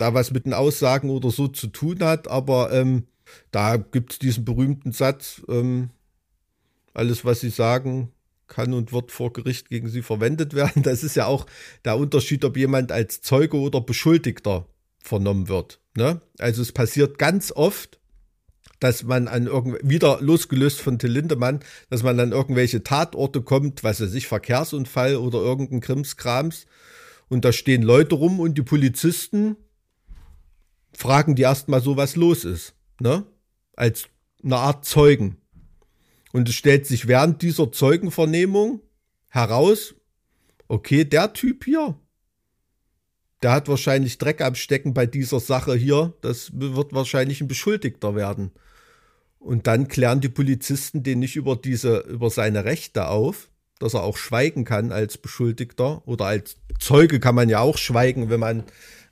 [0.00, 3.06] da was mit den Aussagen oder so zu tun hat, aber ähm,
[3.50, 5.90] da gibt es diesen berühmten Satz, ähm,
[6.94, 8.10] alles, was sie sagen,
[8.48, 10.82] kann und wird vor Gericht gegen sie verwendet werden.
[10.90, 11.46] Das ist ja auch
[11.84, 14.66] der Unterschied, ob jemand als Zeuge oder Beschuldigter
[14.98, 15.80] vernommen wird.
[15.96, 16.20] Ne?
[16.38, 17.98] Also es passiert ganz oft,
[18.80, 23.84] dass man an irgend wieder losgelöst von Till Lindemann, dass man an irgendwelche Tatorte kommt,
[23.84, 26.66] was weiß ich, Verkehrsunfall oder irgendein Krimskrams
[27.28, 29.56] und da stehen Leute rum und die Polizisten
[30.92, 33.24] fragen die erstmal so, was los ist, ne?
[33.76, 34.08] Als
[34.42, 35.36] eine Art Zeugen.
[36.32, 38.80] Und es stellt sich während dieser Zeugenvernehmung
[39.28, 39.94] heraus,
[40.68, 41.98] okay, der Typ hier,
[43.42, 48.14] der hat wahrscheinlich Dreck am Stecken bei dieser Sache hier, das wird wahrscheinlich ein Beschuldigter
[48.14, 48.52] werden.
[49.38, 54.02] Und dann klären die Polizisten den nicht über diese, über seine Rechte auf, dass er
[54.02, 58.64] auch schweigen kann als Beschuldigter oder als Zeuge kann man ja auch schweigen, wenn man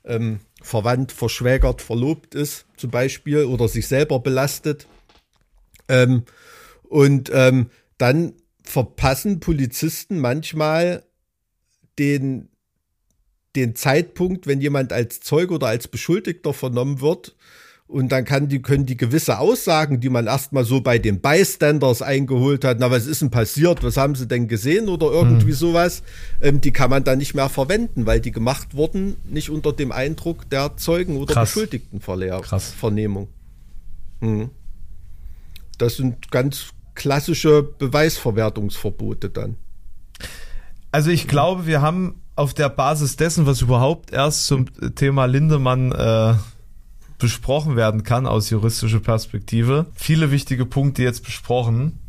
[0.03, 4.87] ähm, verwandt, verschwägert, verlobt ist, zum Beispiel, oder sich selber belastet.
[5.87, 6.23] Ähm,
[6.83, 8.33] und ähm, dann
[8.63, 11.03] verpassen Polizisten manchmal
[11.97, 12.49] den,
[13.55, 17.35] den Zeitpunkt, wenn jemand als Zeuge oder als Beschuldigter vernommen wird.
[17.89, 22.03] Und dann kann die, können die gewisse Aussagen, die man erstmal so bei den Bystanders
[22.03, 23.81] eingeholt hat, na, was ist denn passiert?
[23.81, 26.03] Was haben sie denn gesehen oder irgendwie sowas?
[26.39, 29.91] Ähm, die kann man dann nicht mehr verwenden, weil die gemacht wurden, nicht unter dem
[29.91, 31.49] Eindruck der Zeugen- oder Krass.
[31.49, 32.71] Beschuldigtenverlehr Krass.
[32.71, 33.27] Vernehmung.
[34.19, 34.51] Mhm.
[35.79, 39.55] Das sind ganz klassische Beweisverwertungsverbote dann.
[40.91, 45.91] Also ich glaube, wir haben auf der Basis dessen, was überhaupt erst zum Thema Lindemann
[45.91, 46.35] äh,
[47.19, 51.99] besprochen werden kann aus juristischer Perspektive, viele wichtige Punkte jetzt besprochen.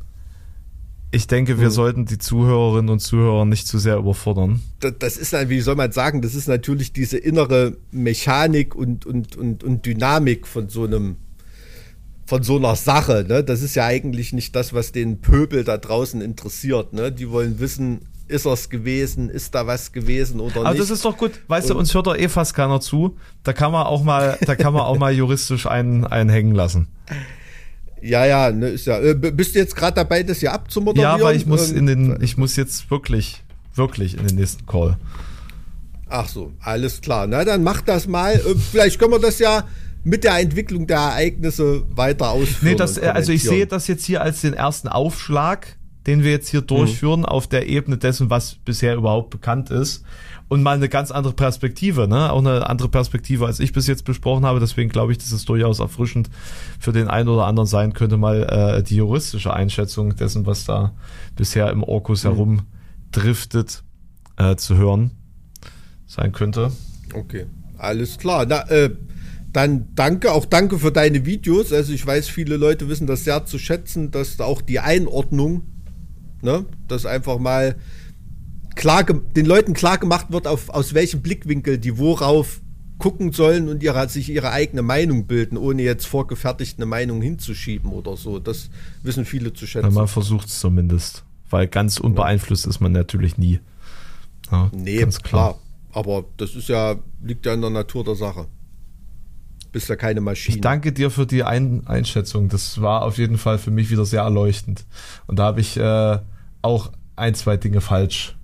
[1.12, 1.72] Ich denke, wir Mhm.
[1.72, 4.60] sollten die Zuhörerinnen und Zuhörer nicht zu sehr überfordern.
[4.78, 9.36] das, das ist, wie soll man sagen, das ist natürlich diese innere Mechanik und, und,
[9.36, 11.16] und, und Dynamik von so einem,
[12.26, 13.24] von so einer Sache.
[13.28, 13.42] Ne?
[13.42, 16.92] Das ist ja eigentlich nicht das, was den Pöbel da draußen interessiert.
[16.92, 17.10] Ne?
[17.10, 20.80] Die wollen wissen, ist er's gewesen, ist da was gewesen oder Aber nicht.
[20.80, 21.32] das ist doch gut.
[21.48, 23.16] Weißt du, Und- uns hört doch eh fast keiner zu.
[23.42, 26.88] Da kann man auch mal, da kann man auch mal juristisch einen, einen hängen lassen.
[28.02, 28.98] ja, ja, ne, ist ja.
[29.00, 31.18] Äh, bist du jetzt gerade dabei, das hier abzumoderieren?
[31.18, 33.42] Ja, weil ich muss in den, ich muss jetzt wirklich,
[33.74, 34.96] wirklich in den nächsten Call.
[36.08, 37.26] Ach so, alles klar.
[37.26, 38.34] Na, dann mach das mal.
[38.34, 39.64] Äh, Vielleicht können wir das ja
[40.02, 42.72] mit der Entwicklung der Ereignisse weiter ausführen.
[42.72, 45.76] Nee, das, äh, also ich sehe das jetzt hier als den ersten Aufschlag
[46.06, 47.26] den wir jetzt hier durchführen, mhm.
[47.26, 50.04] auf der Ebene dessen, was bisher überhaupt bekannt ist.
[50.48, 52.32] Und mal eine ganz andere Perspektive, ne?
[52.32, 54.58] Auch eine andere Perspektive, als ich bis jetzt besprochen habe.
[54.58, 56.28] Deswegen glaube ich, dass es durchaus erfrischend
[56.80, 60.92] für den einen oder anderen sein könnte, mal äh, die juristische Einschätzung dessen, was da
[61.36, 62.28] bisher im Orkus mhm.
[62.30, 63.84] herumdriftet,
[64.38, 65.12] äh, zu hören
[66.06, 66.72] sein könnte.
[67.14, 67.46] Okay,
[67.78, 68.44] alles klar.
[68.44, 68.90] Na, äh,
[69.52, 71.72] dann danke, auch danke für deine Videos.
[71.72, 75.62] Also ich weiß, viele Leute wissen das sehr zu schätzen, dass auch die Einordnung,
[76.42, 77.76] ne, dass einfach mal
[78.74, 82.60] klar, den Leuten klar gemacht wird, auf, aus welchem Blickwinkel die worauf
[82.98, 87.90] gucken sollen und ihre, sich ihre eigene Meinung bilden, ohne jetzt vorgefertigt eine Meinung hinzuschieben
[87.92, 88.38] oder so.
[88.38, 88.70] Das
[89.02, 89.88] wissen viele zu schätzen.
[89.88, 93.60] Ja, man versucht es zumindest, weil ganz unbeeinflusst ist man natürlich nie.
[94.52, 95.54] Ja, nee, ganz klar.
[95.54, 95.62] klar.
[95.92, 98.46] Aber das ist ja, liegt ja in der Natur der Sache
[99.72, 100.56] bist ja keine Maschine.
[100.56, 102.48] Ich danke dir für die Ein Einschätzung.
[102.48, 104.84] Das war auf jeden Fall für mich wieder sehr erleuchtend.
[105.26, 106.18] Und da habe ich äh,
[106.62, 108.36] auch ein, zwei Dinge falsch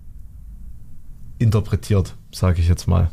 [1.39, 3.11] interpretiert, sage ich jetzt mal.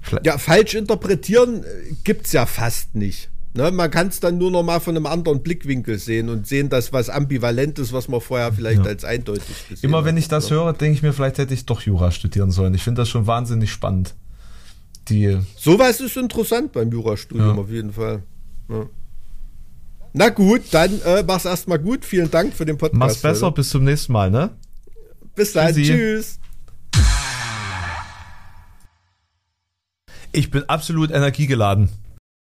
[0.00, 3.30] Vielleicht ja, falsch interpretieren äh, gibt es ja fast nicht.
[3.56, 6.70] Ne, man kann es dann nur noch mal von einem anderen Blickwinkel sehen und sehen,
[6.70, 8.90] dass was Ambivalentes, was man vorher vielleicht ja.
[8.90, 10.56] als eindeutig gesehen Immer wenn ich das oder?
[10.56, 12.74] höre, denke ich mir, vielleicht hätte ich doch Jura studieren sollen.
[12.74, 14.16] Ich finde das schon wahnsinnig spannend
[15.08, 15.38] die.
[15.56, 17.62] Sowas ist interessant beim Jurastudium ja.
[17.62, 18.22] auf jeden Fall.
[18.68, 18.86] Ja.
[20.12, 22.04] Na gut, dann äh, mach's erstmal gut.
[22.04, 22.98] Vielen Dank für den Podcast.
[22.98, 23.56] Mach's besser, Alter.
[23.56, 24.50] bis zum nächsten Mal, ne?
[25.34, 25.92] Bis dann, Tschüssi.
[25.92, 26.38] tschüss.
[30.30, 31.88] Ich bin absolut energiegeladen.